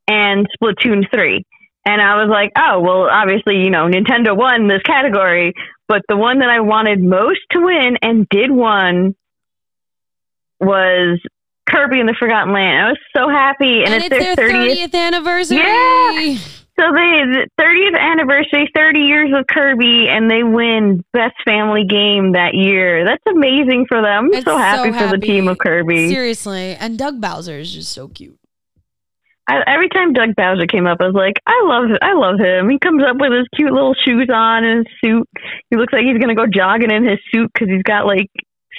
[0.07, 1.45] and Splatoon 3.
[1.85, 5.53] And I was like, oh, well, obviously, you know, Nintendo won this category,
[5.87, 9.15] but the one that I wanted most to win and did won
[10.61, 11.19] was
[11.67, 12.85] Kirby and the Forgotten Land.
[12.85, 14.87] I was so happy, and, and, it's, it's, their, their 30th.
[14.87, 15.57] 30th anniversary.
[15.57, 16.37] Yeah.
[16.79, 22.31] So they, the 30th anniversary, 30 years of Kirby, and they win Best Family Game
[22.31, 23.05] that year.
[23.05, 24.31] That's amazing for them.
[24.33, 25.59] I'm so happy so for the team of.
[25.59, 26.09] Kirby.
[26.09, 26.75] Seriously.
[26.75, 28.39] And Doug Bowser is just so cute.
[29.47, 32.69] I, every time Doug Bowser came up, I was like, I love, I love him.
[32.69, 35.27] He comes up with his cute little shoes on and his suit.
[35.69, 38.29] He looks like he's gonna go jogging in his suit because he's got like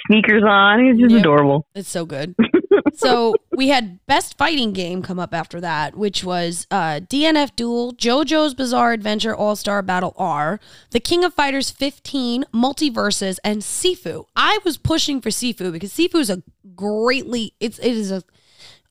[0.07, 0.83] sneakers on.
[0.83, 1.19] He's just Yep.
[1.19, 1.67] adorable.
[1.75, 2.35] It's so good.
[2.93, 7.93] so we had best fighting game come up after that, which was uh, DNF Duel,
[7.93, 10.59] JoJo's Bizarre Adventure All Star Battle R,
[10.91, 14.25] The King of Fighters 15, MultiVersus, and Sifu.
[14.35, 16.41] I was pushing for Sifu because Sifu is a
[16.75, 18.23] greatly it's it is a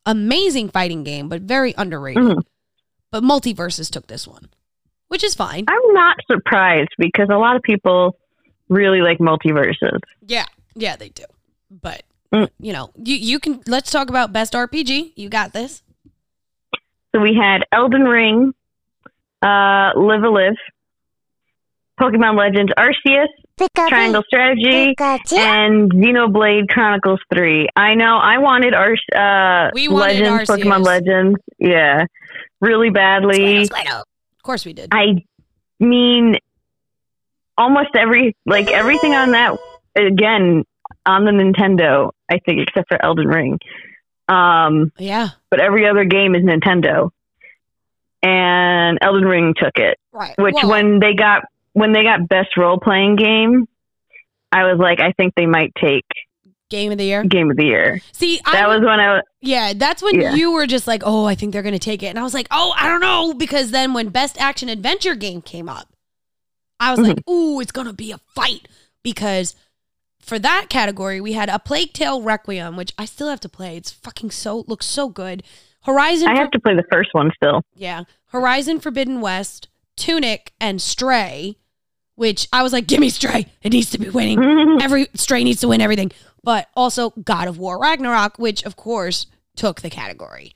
[0.06, 2.22] amazing fighting game, but very underrated.
[2.22, 2.42] Mhm.
[3.10, 4.48] But MultiVersus took this one,
[5.08, 5.64] which is fine.
[5.68, 8.18] I'm not surprised because a lot of people
[8.68, 9.98] really like MultiVersus.
[10.26, 11.24] Yeah, yeah, they do.
[11.70, 12.02] But
[12.32, 12.50] Mm.
[12.58, 15.12] you know, you you can let's talk about best RPG.
[15.16, 15.82] You got this.
[17.14, 18.52] So we had Elden Ring,
[19.40, 20.56] uh, Live a Live,
[22.00, 23.28] Pokemon Legends Arceus,
[23.76, 27.68] Triangle Strategy, and Xenoblade Chronicles 3.
[27.76, 30.62] I know I wanted our uh, We wanted Legends, Arceus.
[30.62, 31.36] Pokemon Legends.
[31.58, 32.06] Yeah,
[32.60, 33.62] really badly.
[33.62, 34.88] Of course we did.
[34.92, 35.24] I
[35.78, 36.36] mean,
[37.56, 39.56] almost every, like everything on that,
[39.96, 40.64] again,
[41.06, 43.58] on the Nintendo, I think, except for Elden Ring.
[44.28, 45.28] Um, Yeah.
[45.50, 47.10] but every other game is Nintendo.
[48.22, 49.98] And Elden Ring took it.
[50.12, 50.34] Right.
[50.38, 51.44] Which Well, when they got
[51.74, 53.66] when they got best role playing game,
[54.50, 56.04] I was like, I think they might take
[56.70, 57.22] game of the year.
[57.24, 58.00] game of the year.
[58.12, 60.34] See, That I was when I was yeah, that's when Yeah.
[60.34, 62.32] you were just like, "Oh, I think they're going to take it." And I was
[62.34, 65.88] like, "Oh, I don't know," because then when best action adventure game came up,
[66.80, 67.08] I was Mm-hmm.
[67.08, 68.66] like, "Ooh, it's going to be a fight
[69.02, 69.54] because
[70.20, 73.76] for that category, we had a Plague Tale Requiem, which I still have to play.
[73.76, 75.42] It's fucking so looks so good.
[75.82, 77.60] Horizon, I have to play the first one still.
[77.74, 81.56] yeah, Horizon Forbidden West, Tunic, and Stray.
[82.16, 83.46] Which I was like, give me Stray.
[83.62, 84.78] It needs to be winning.
[84.80, 86.12] Every Stray needs to win everything.
[86.44, 90.54] But also God of War Ragnarok, which of course took the category.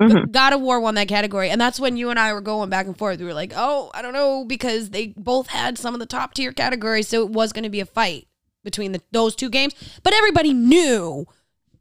[0.00, 0.30] Mhm.
[0.30, 2.86] God of War won that category, and that's when you and I were going back
[2.86, 3.18] and forth.
[3.18, 6.34] We were like, "Oh, I don't know," because they both had some of the top
[6.34, 8.28] tier categories, so it was going to be a fight
[8.62, 9.74] between the, those two games.
[10.04, 11.26] But everybody knew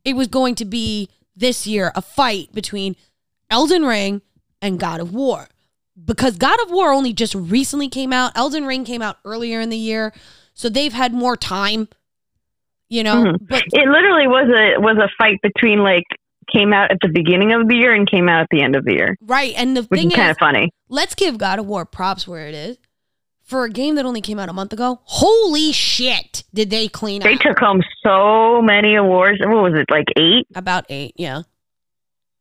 [0.04, 2.96] it was going to be this year a fight between
[3.52, 4.24] Elden Ring
[4.64, 5.48] and God of War,
[6.06, 8.32] because God of War only just recently came out.
[8.36, 10.14] Elden Ring came out earlier in the year,
[10.54, 11.88] so they've had more time.
[12.90, 13.38] You know, Mhm.
[13.50, 16.06] but It literally was a was a fight between like
[16.54, 18.86] came out at the beginning of the year and came out at the end of
[18.86, 20.70] the year, right, and the which thing is kind of funny.
[20.88, 22.78] let's give God of War props where it is.
[23.44, 27.22] For a game that only came out a month ago, holy shit, did they clean
[27.22, 27.40] They up?
[27.40, 29.40] They took home so many awards.
[29.42, 30.48] What was it, like eight?
[30.56, 31.42] About eight, yeah.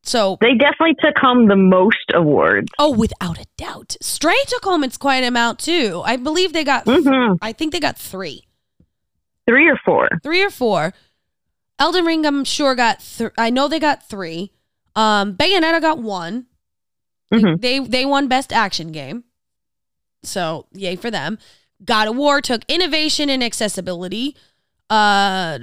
[0.06, 2.68] So, They definitely took home the most awards.
[2.78, 6.00] oh, without a doubt, Stray took home its quite amount too.
[6.04, 8.44] I believe they got, hmm I think they got three,
[9.48, 10.08] Three or four.
[10.22, 10.94] three or four.
[11.78, 13.00] Elden Ring, I'm sure got.
[13.00, 14.52] Th- I know they got three.
[14.94, 16.46] Um, Bayonetta got one.
[17.32, 17.60] Mhm.
[17.60, 19.24] They they won best action game.
[20.22, 21.38] So yay for them.
[21.84, 24.34] God of War took innovation and accessibility.
[24.88, 25.58] Uh,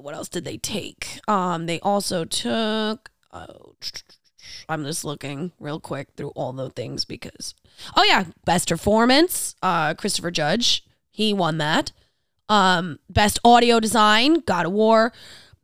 [0.00, 1.20] what else did they take?
[1.28, 3.10] Um, they also took.
[3.32, 3.74] Oh,
[4.68, 7.54] I'm just looking real quick through all the things because.
[7.96, 9.54] Oh yeah, best performance.
[9.62, 11.92] Uh, Christopher Judge, he won that.
[12.48, 15.12] Um, best audio design, God of War.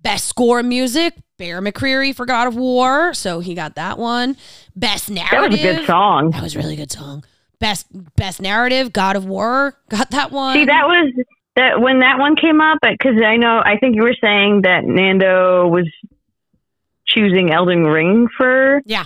[0.01, 4.37] Best score music, Bear McCreary for God of War, so he got that one.
[4.77, 6.31] Best That was a good song.
[6.31, 7.25] that was a really good song.
[7.59, 10.55] Best best narrative, God of War, got that one.
[10.55, 11.13] See, that was
[11.57, 14.85] that when that one came up because I know I think you were saying that
[14.85, 15.89] Nando was
[17.09, 19.05] choosing Elden Ring for Yeah.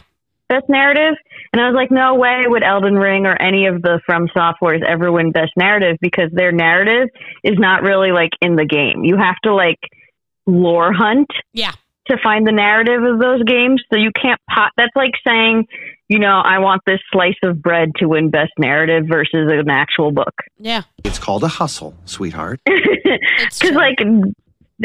[0.48, 1.14] best narrative,
[1.52, 4.82] and I was like, no way would Elden Ring or any of the From Softwares
[4.86, 7.08] ever win best narrative because their narrative
[7.42, 9.04] is not really like in the game.
[9.04, 9.78] You have to like
[10.46, 11.72] lore hunt Yeah.
[12.08, 13.82] to find the narrative of those games.
[13.92, 14.72] So you can't pot.
[14.76, 15.66] That's like saying,
[16.08, 20.10] you know, I want this slice of bread to win best narrative versus an actual
[20.10, 20.34] book.
[20.58, 20.82] Yeah.
[21.04, 22.60] It's called a hustle, sweetheart.
[23.44, 23.78] It's Because true.
[23.78, 23.98] like,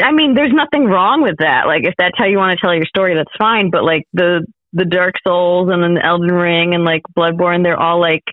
[0.02, 1.66] I mean, there's nothing wrong with that.
[1.66, 3.70] Like, if that's how you want to tell your story, that's fine.
[3.70, 7.80] But like the the Dark Souls and then the Elden Ring and like Bloodborne, they're
[7.80, 8.24] all like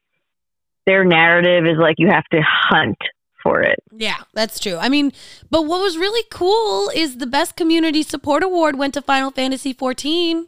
[0.85, 2.97] their narrative is like you have to hunt
[3.41, 3.79] for it.
[3.91, 4.77] Yeah, that's true.
[4.77, 5.11] I mean,
[5.49, 9.71] but what was really cool is the best community support award went to Final Fantasy
[9.71, 10.47] 14.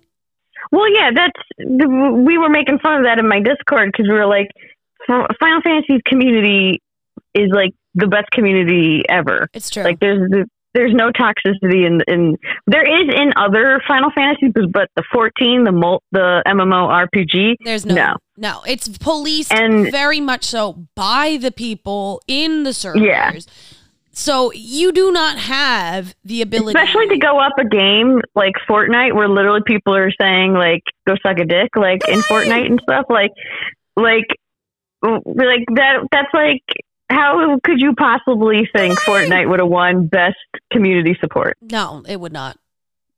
[0.72, 4.28] Well, yeah, that's we were making fun of that in my Discord because we were
[4.28, 4.48] like,
[5.08, 6.82] Final Fantasy's community
[7.34, 9.48] is like the best community ever.
[9.54, 9.84] It's true.
[9.84, 10.30] Like, there's
[10.78, 15.72] there's no toxicity in in there is in other Final Fantasies, but the 14, the
[15.72, 18.16] mul- the MMO RPG, There's no, no.
[18.38, 23.02] no, It's policed And- very much so by the people in the servers.
[23.02, 23.32] Yeah.
[24.12, 29.14] So you do not have the ability, especially to go up a game like Fortnite,
[29.14, 33.06] where literally people are saying like "go suck a dick" like in Fortnite and stuff.
[33.10, 33.32] Like,
[33.96, 34.26] like,
[35.04, 36.08] like that.
[36.12, 36.64] That's like.
[37.10, 40.36] How could you possibly think Fortnite would have won best
[40.72, 41.58] community support?
[41.62, 42.58] No, it would not.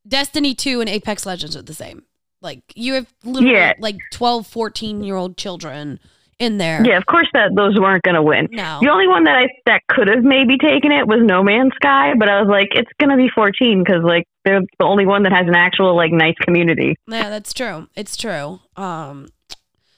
[0.08, 2.04] Destiny 2 and Apex Legends are the same.
[2.42, 3.74] Like you have literally Yeah.
[3.80, 6.00] like 12, 14 year old children
[6.40, 6.82] in there.
[6.86, 8.48] Yeah, of course that those weren't going to win.
[8.52, 8.80] No.
[8.82, 12.14] The only one that I that could have maybe taken it was No Man's Sky,
[12.18, 15.24] but I was like, it's going to be 14 because like they're the only one
[15.24, 16.96] that has an actual like nice community.
[17.10, 17.88] Yeah, that's true.
[17.96, 18.62] It's true.
[18.78, 19.28] Um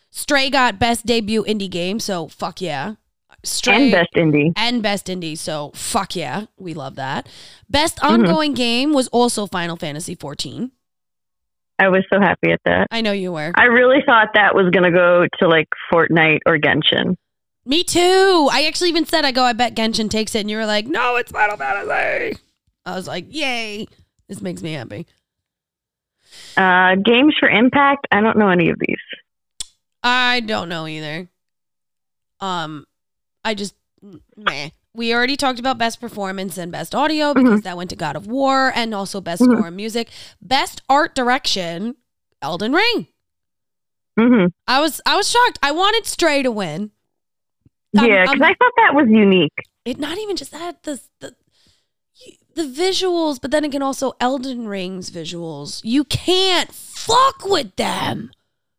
[0.09, 2.95] Stray got best debut indie game, so fuck yeah.
[3.43, 4.53] Stray and best indie.
[4.55, 6.45] and best indie, so fuck yeah.
[6.57, 7.27] We love that.
[7.69, 8.13] Best Mm-hmm.
[8.25, 10.71] ongoing game was also Final Fantasy 14.
[11.79, 12.87] I was so happy at that.
[12.91, 13.51] I know you were.
[13.55, 17.15] I really thought that was going to go to like Fortnite or Genshin.
[17.65, 18.49] Me too.
[18.51, 20.85] I actually even said I go, I bet Genshin takes it, and you were like,
[20.85, 22.39] no, it's Final Fantasy.
[22.85, 23.87] I was like, yay.
[24.27, 25.07] This makes me happy.
[26.55, 28.07] Uh, games for Impact.
[28.11, 28.97] I don't know any of these.
[30.03, 31.27] I don't know either.
[32.39, 32.85] Um,
[33.43, 33.75] I just
[34.37, 34.69] meh.
[34.93, 38.27] We already talked about best performance and best audio because that went to God of
[38.27, 39.57] War and also best Mhm.
[39.57, 40.09] score music.
[40.41, 41.95] Best art direction,
[42.41, 43.07] Elden Ring.
[44.19, 45.57] hmm I was I was shocked.
[45.63, 46.91] I wanted Stray to win.
[47.97, 49.53] I'm- Yeah, because I thought that was unique.
[49.85, 51.35] it not even just that the the
[52.53, 55.79] the visuals, but then again also Elden Ring's visuals.
[55.85, 58.31] You can't fuck with them.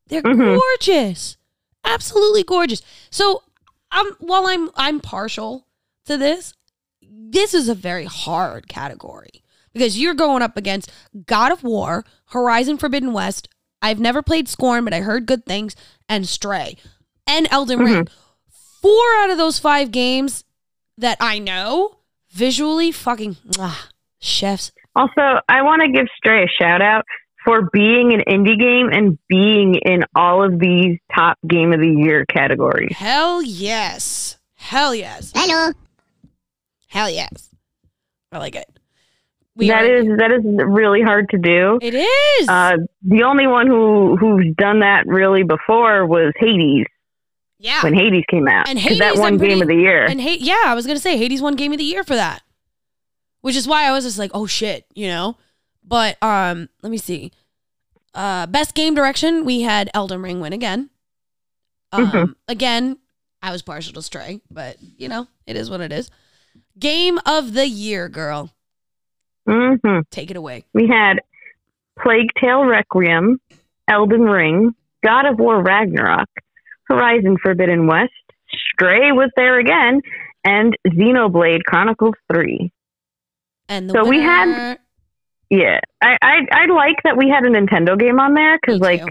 [0.09, 0.59] They're Mhm.
[0.59, 1.39] gorgeous,
[1.83, 2.83] absolutely gorgeous.
[3.11, 3.43] So,
[3.93, 5.67] um, while I'm I'm partial
[6.07, 6.55] to this,
[7.03, 10.91] this is a very hard category because you're going up against
[11.27, 13.49] God of War, Horizon Forbidden West.
[13.81, 15.75] I've never played Scorn, but I heard good things,
[16.09, 16.77] and Stray,
[17.27, 18.09] and Elden Ring.
[18.81, 20.45] Four out of those five games
[20.99, 21.99] that I know
[22.31, 23.89] visually fucking ah,
[24.21, 24.73] chefs.
[24.95, 27.05] Also, I want to give Stray a shout out
[27.45, 31.89] for being an indie game and being in all of these top game of the
[31.89, 32.95] year categories.
[32.97, 34.39] Hell yes.
[34.55, 35.33] Hell yes.
[35.35, 35.73] Hello.
[36.89, 37.51] Hell yes.
[38.31, 38.67] I like it.
[39.55, 41.79] We That are- is that is really hard to do.
[41.83, 42.49] It is.
[42.49, 46.87] Uh, the only one who who's done that really before was Hades
[47.59, 47.83] yeah.
[47.83, 48.69] when Hades came out.
[48.69, 50.05] And 'Cause that Hades, one pretty- game of the year.
[50.07, 52.43] And hey, yeah, I was gonna say Hades won Game of the Year for that,
[53.43, 55.37] which is why I was just like, oh shit, you know.
[55.85, 57.33] But um, let me see.
[58.15, 60.91] Uh, best game direction, we had Elden Ring win again.
[61.93, 62.35] Um, Mhm.
[62.49, 62.99] again,
[63.43, 66.11] I was partial to Stray, but you know, it is what it is.
[66.79, 68.51] Game of the year, girl,
[69.47, 69.75] hmm
[70.11, 70.65] take it away.
[70.73, 71.21] We had
[71.99, 73.41] Plague Tale Requiem,
[73.89, 74.75] Elden Ring,
[75.05, 76.29] God of War Ragnarok,
[76.85, 78.13] Horizon Forbidden West,
[78.73, 80.01] Stray was there again,
[80.45, 82.71] and Xenoblade Chronicles 3.
[83.69, 84.79] And the So we had- winner-
[85.53, 89.03] Yeah, I, I I like that we had a Nintendo game on there because like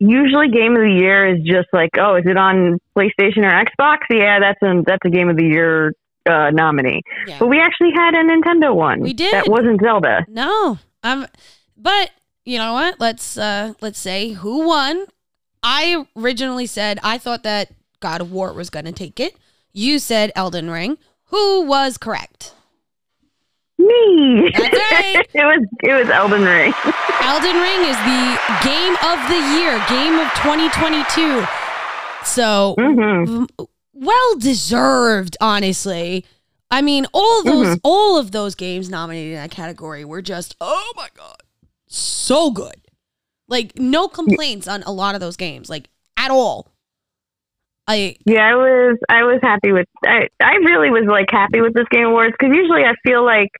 [0.00, 3.98] usually game of the year is just like oh is it on PlayStation or Xbox?
[4.10, 5.92] Yeah, that's a that's a game of the year
[6.28, 7.02] uh, nominee.
[7.28, 7.38] yeah.
[7.38, 9.00] But we actually had a Nintendo one.
[9.00, 9.32] We did.
[9.32, 10.24] That wasn't Zelda.
[10.26, 11.28] No, um,
[11.76, 12.10] but
[12.44, 12.98] you know what?
[12.98, 15.06] Let's uh, let's say who won.
[15.62, 19.36] I originally said I thought that God of War was going to take it.
[19.72, 20.98] You said Elden Ring.
[21.26, 22.54] Who was correct?
[23.78, 24.50] Me.
[24.56, 25.26] That's right.
[25.34, 26.72] it was it was Elden Ring.
[27.22, 31.46] Elden Ring is the game of the year, game of 2022.
[32.24, 33.44] So hmm
[33.92, 36.24] well deserved, honestly.
[36.70, 40.92] I mean, all those all of those games nominated in that category were just oh
[40.96, 41.36] my god,
[41.86, 42.76] so good.
[43.48, 46.73] Like no complaints on a lot of those games, like at all.
[47.86, 51.74] I Yeah, I was I was happy with I I really was like happy with
[51.74, 53.50] this game awards because usually I feel like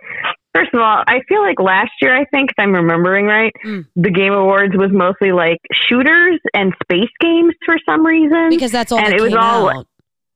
[0.54, 3.84] first of all I feel like last year I think if I'm remembering right Mm.
[3.96, 5.58] the game awards was mostly like
[5.88, 9.68] shooters and space games for some reason because that's all And that it was all-
[9.68, 9.86] out.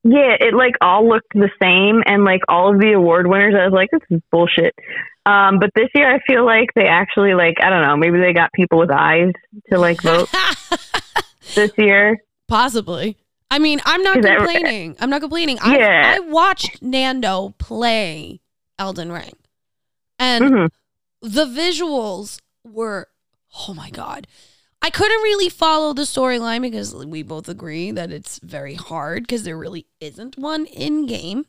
[0.05, 3.65] yeah it like all looked the same and like all of the award winners I
[3.65, 4.75] was like this is bullshit
[5.25, 8.35] um but this year I feel like they actually like I don't know maybe they
[8.35, 9.33] got people with eyes
[9.73, 10.29] to like vote
[11.55, 12.19] this year
[12.49, 13.17] Possibly.
[13.51, 14.97] I mean, I'm not I- complaining.
[15.01, 15.59] I'm not complaining.
[15.61, 16.15] I Yeah.
[16.17, 18.41] I watched Nando play
[18.79, 19.35] Elden Ring.
[20.19, 20.69] And Mhm.
[21.23, 23.09] the visuals were
[23.67, 24.27] oh my god.
[24.83, 29.43] I couldn't really follow the storyline because we both agree that it's very hard because
[29.43, 31.47] there really isn't one in game.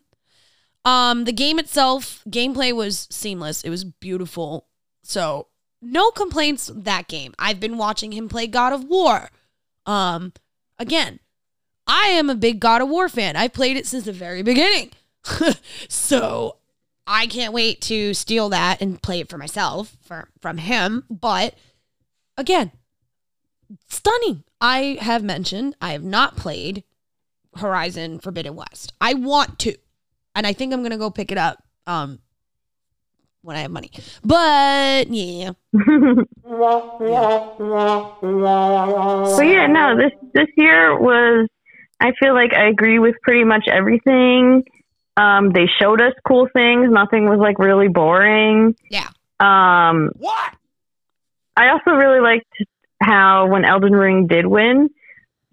[0.85, 3.63] Um the game itself, gameplay was seamless.
[3.63, 4.67] It was beautiful.
[5.03, 5.47] So,
[5.81, 7.33] no complaints that game.
[7.39, 9.29] I've been watching him play God of War.
[9.85, 10.33] Um
[10.77, 11.19] again,
[11.89, 13.35] I am a big God of War fan.
[13.35, 14.91] I've played it since the very beginning.
[15.89, 16.57] so
[17.07, 21.03] I can't wait to steal that and play it for myself for, from him.
[21.09, 21.55] But
[22.37, 22.71] again,
[23.89, 24.43] stunning.
[24.61, 26.83] I have mentioned I have not played
[27.55, 28.93] Horizon Forbidden West.
[29.01, 29.75] I want to.
[30.35, 32.19] And I think I'm gonna go pick it up um
[33.41, 33.91] when I have money.
[34.23, 35.51] But yeah.
[39.37, 41.47] So yeah, no, this this year was.
[41.99, 44.63] I feel like I agree with pretty much everything.
[45.17, 46.87] Um, they showed us cool things.
[46.89, 48.75] Nothing was like really boring.
[48.89, 49.07] Yeah.
[49.39, 50.53] Um, What?
[51.57, 52.47] I also really liked
[53.01, 54.89] how when Elden Ring did win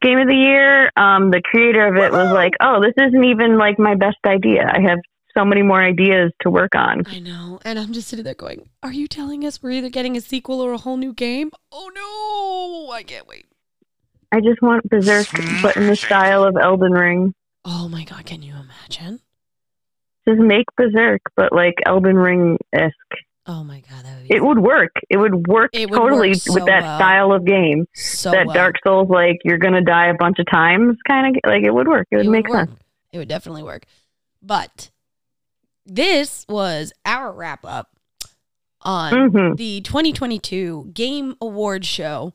[0.02, 3.58] Game of the Year, um, the creator of it was like, "Oh, this isn't even
[3.58, 4.70] like my best idea.
[4.72, 4.98] I have
[5.36, 7.58] so many more ideas to work on." I know.
[7.64, 10.60] And I'm just sitting there going, Are you telling us we're either getting a sequel
[10.60, 11.50] or a whole new game?
[11.72, 12.92] Oh no.
[12.92, 13.45] I can't wait.
[14.32, 15.28] I just want Berserk,
[15.62, 17.34] but in the style of Elden Ring.
[17.64, 19.20] Oh my god, can you imagine?
[20.28, 22.92] Just make Berserk, but like Elden Ring esque.
[23.46, 24.90] Oh my god, that would be It would work.
[25.08, 26.98] It would work It would totally work so with that well.
[26.98, 27.86] style of game.
[27.94, 28.54] so that well.
[28.54, 31.86] Dark Souls, like you're gonna die a bunch of times, kind of like it would
[31.86, 32.08] work.
[32.10, 32.68] It would make work.
[32.68, 32.80] sense.
[33.12, 33.84] It would definitely work.
[34.42, 34.90] But
[35.84, 37.90] this was our wrap up
[38.82, 42.32] on hmm the 2022 Game Award show.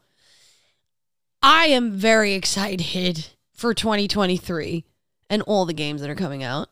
[1.44, 4.86] I am very excited for 2023
[5.30, 6.70] and all the games that are coming out.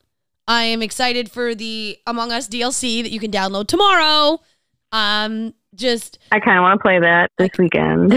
[0.48, 4.40] I am excited for the Among Us DLC that you can download tomorrow.
[4.92, 8.12] Um, just I kind of want to play that this weekend.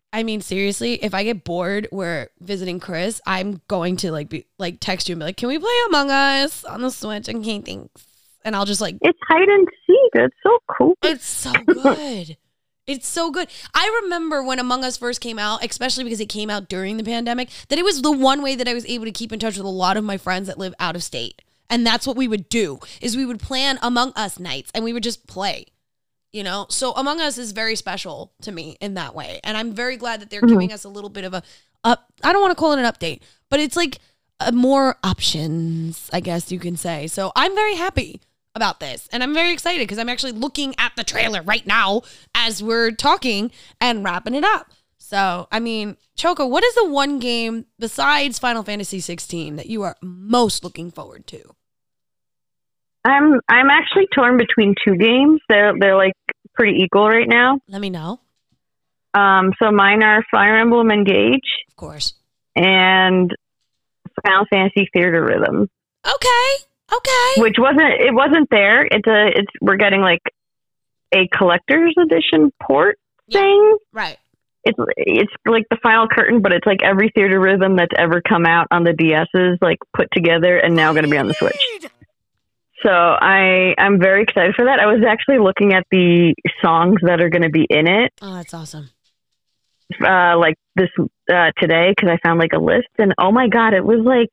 [0.12, 3.20] I mean, seriously, if I get bored, we're visiting Chris.
[3.26, 6.10] I'm going to like be like text you and be like, "Can we play Among
[6.10, 8.06] Us on the Switch?" And okay, thanks.
[8.46, 10.10] and I'll just like It's hide and seek.
[10.14, 10.94] It's so cool.
[11.02, 12.38] it's so good.
[12.86, 13.48] It's so good.
[13.74, 17.02] I remember when Among Us first came out, especially because it came out during the
[17.04, 19.56] pandemic, that it was the one way that I was able to keep in touch
[19.56, 21.42] with a lot of my friends that live out of state.
[21.68, 24.92] And that's what we would do is we would plan Among Us nights and we
[24.92, 25.66] would just play.
[26.32, 26.66] You know?
[26.68, 29.40] So Among Us is very special to me in that way.
[29.42, 30.48] And I'm very glad that they're Mhm.
[30.50, 31.42] giving us a little bit of a
[31.82, 33.98] up I don't want to call it an update, but it's like
[34.38, 37.06] uh, more options, I guess you can say.
[37.06, 38.20] So I'm very happy
[38.56, 39.08] about this.
[39.12, 42.02] And I'm very excited because I'm actually looking at the trailer right now
[42.34, 43.50] as we're talking
[43.80, 44.72] and wrapping it up.
[44.98, 49.82] So, I mean, Choco, what is the one game besides Final Fantasy 16 that you
[49.84, 51.54] are most looking forward to?
[53.04, 55.40] I'm I'm actually torn between two games.
[55.48, 56.14] They're they're like
[56.54, 57.60] pretty equal right now.
[57.68, 58.18] Let me know.
[59.14, 62.14] Um, so mine are Fire Emblem Engage Of course.
[62.56, 63.30] and
[64.26, 65.68] Final Fantasy Theatrhythm,
[66.06, 66.64] Okay.
[66.96, 67.40] Okay.
[67.42, 68.84] which wasn't it wasn't there.
[68.86, 70.22] It's a it's we're getting like
[71.14, 72.98] a collector's edition port
[73.28, 73.40] Yeah.
[73.40, 73.76] thing.
[73.92, 74.18] Right.
[74.64, 78.66] It's it's like the final curtain, but it's like every Theatrhythm that's ever come out
[78.72, 81.56] on the DS's like put together and now going to be on the Switch.
[82.82, 84.80] So I I'm very excited for that.
[84.80, 88.34] I was actually looking at the songs that are going to be in it, Oh,
[88.34, 88.90] that's awesome.
[90.04, 90.90] uh, like this
[91.32, 94.28] uh, today because I found like a list, and oh my god, it was like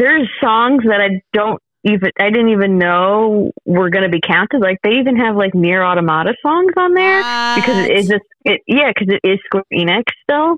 [0.00, 4.60] there's songs that I don't even I didn't even know were going to be counted.
[4.60, 7.20] Like they even have like NieR Automata songs on there
[7.56, 10.56] because it is just it yeah because it is Square Enix still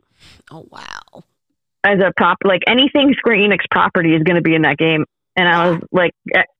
[0.50, 1.24] Oh, wow.
[1.84, 5.04] as a prop like anything Square Enix property is going to be in that game.
[5.36, 6.12] And I was like,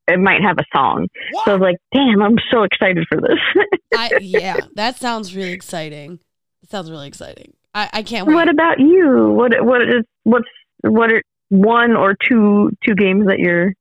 [0.09, 1.09] it might have a song.
[1.45, 3.39] So I was like, damn, I'm so excited for this.
[3.95, 6.21] I, yeah, that sounds really exciting.
[6.63, 7.53] It sounds really exciting.
[7.75, 8.35] I, I can't wait.
[8.35, 9.29] what about you?
[9.31, 10.49] What what is what's
[10.83, 11.23] what are
[11.53, 13.75] one or two two games that you're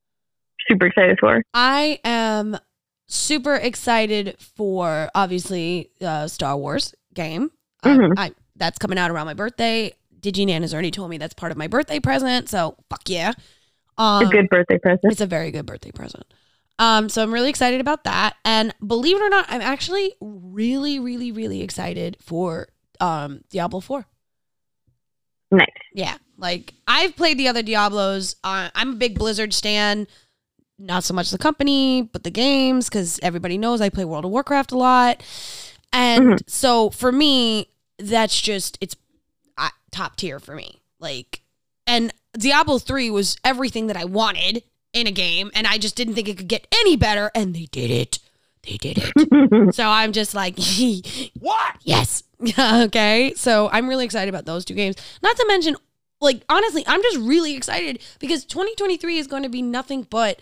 [0.68, 1.42] super excited for?
[1.54, 2.58] I am
[3.08, 7.50] super excited for obviously uh, Star Wars game.
[7.82, 8.12] Uh, Mhm.
[8.18, 9.92] I that's coming out around my birthday.
[10.20, 13.32] DigiNan has already told me that's part of my birthday present, so fuck yeah.
[13.98, 15.00] Um, a good birthday present.
[15.12, 16.24] it's a very good birthday present.
[16.78, 18.36] Um, so I'm really excited about that.
[18.44, 22.68] And believe it or not, I'm actually really, really, really excited for
[23.00, 24.04] um Diablo 4.
[25.50, 25.66] Nice.
[25.94, 28.36] Yeah, like I've played the other Diablos.
[28.42, 30.06] Uh, I'm a big Blizzard stan.
[30.78, 34.32] Not so much the company, but the games, because everybody knows I play World of
[34.32, 35.22] Warcraft a lot.
[35.92, 38.96] And so for me, that's just it's
[39.56, 40.80] uh, top tier for me.
[40.98, 41.42] Like,
[41.86, 46.14] and Diablo three was everything that I wanted in a game, and I just didn't
[46.14, 48.18] think it could get any better, and they did it.
[48.64, 49.74] They did it.
[49.74, 50.58] so I'm just like,
[51.38, 51.76] What?
[51.82, 52.24] Yes.
[52.58, 53.32] okay.
[53.36, 54.96] So I'm really excited about those two games.
[55.22, 55.76] Not to mention,
[56.22, 60.40] like, honestly, I'm just really excited because 2023 is going to be nothing but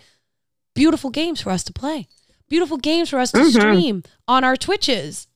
[0.75, 2.07] beautiful games for us to play,
[2.49, 3.51] beautiful games for us to Mhm.
[3.53, 5.27] stream on our Twitches.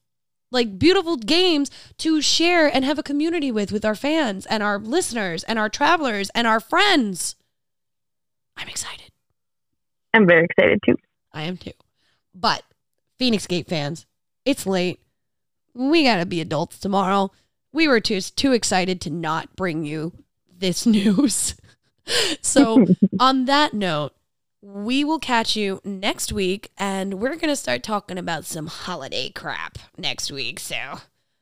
[0.52, 1.68] Like beautiful games
[1.98, 5.68] to share and have a community with with our fans and our listeners and our
[5.68, 7.34] travelers and our friends.
[8.56, 9.10] I'm excited.
[10.12, 10.94] I'm very excited too.
[11.32, 11.72] I am too.
[12.32, 12.62] But
[13.18, 14.06] Feinics Gate fans,
[14.44, 15.00] it's late.
[15.74, 17.32] We gotta be adults tomorrow.
[17.72, 20.12] We were too too excited to not bring you
[20.58, 21.54] this news.
[22.40, 22.84] so
[23.20, 24.12] on that note,
[24.62, 29.78] we will catch you next week, and we're gonna start talking about some holiday crap
[29.98, 30.58] next week.
[30.60, 30.76] So,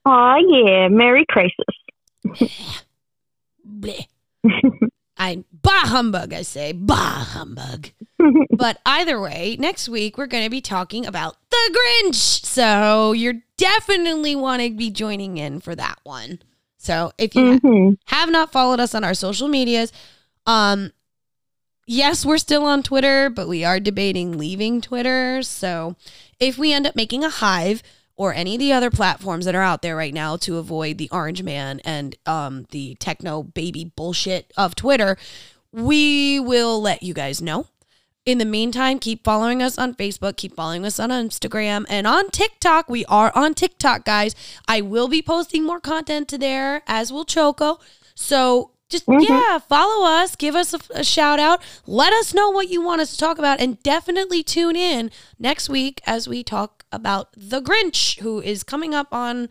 [0.05, 2.59] Oh yeah, Merry Crisis.
[3.67, 4.07] bleh.
[5.17, 7.91] I bah humbug, I say bah humbug.
[8.57, 12.45] but either way, next week we're going to be talking about the Grinch.
[12.45, 16.41] So you're definitely want to be joining in for that one.
[16.83, 19.93] So if you ha- hmm have not followed us on our social medias,
[20.47, 20.91] um,
[21.87, 25.43] yes, we're still on Twitter, but we are debating leaving Twitter.
[25.43, 25.95] So
[26.41, 27.85] if we end up making a hive
[28.17, 31.09] or any of the other platforms that are out there right now to avoid the
[31.11, 35.17] orange man and um, the techno baby bullshit of Twitter,
[35.71, 37.67] we will let you guys know.
[38.25, 42.31] In the meantime, keep following us on Facebook, keep following us on Instagram and on
[42.31, 42.89] TikTok.
[42.89, 44.37] We are on TikTok, guys.
[44.69, 47.81] I will be posting more content to there, as will Choco.
[48.15, 49.29] So just, Mhm.
[49.29, 53.01] yeah, follow us, give us a, a shout out, let us know what you want
[53.01, 57.61] us to talk about, and definitely tune in next week as we talk about The
[57.61, 59.49] Grinch, who is coming up on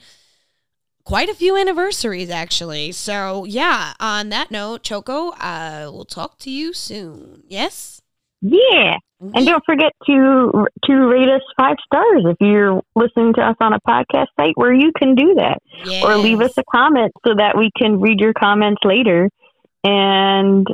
[1.03, 2.93] quite a few anniversaries, actually.
[2.93, 7.43] So, yeah, on that note, Choco, I will talk to you soon.
[7.49, 8.00] Yes?
[8.41, 8.97] Yeah,
[9.35, 13.73] and don't forget to to rate us five stars if you're listening to us on
[13.73, 15.59] a podcast site where you can do that,
[16.03, 19.30] or leave us a comment so that we can read your comments later.
[19.84, 20.65] And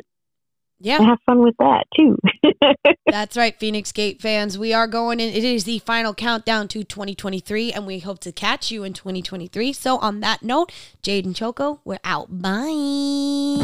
[0.79, 1.01] Yeah.
[1.01, 2.17] have fun with that too.
[3.09, 4.57] That's right, Feinics Gate fans.
[4.57, 5.29] We are going in.
[5.29, 9.73] It is the final countdown to 2023, and we hope to catch you in 2023.
[9.73, 10.71] So, on that note,
[11.01, 12.41] Jade and Choco, we're out.
[12.41, 13.57] Bye.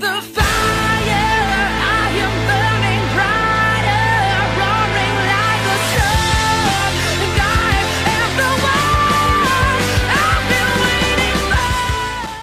[0.00, 0.39] the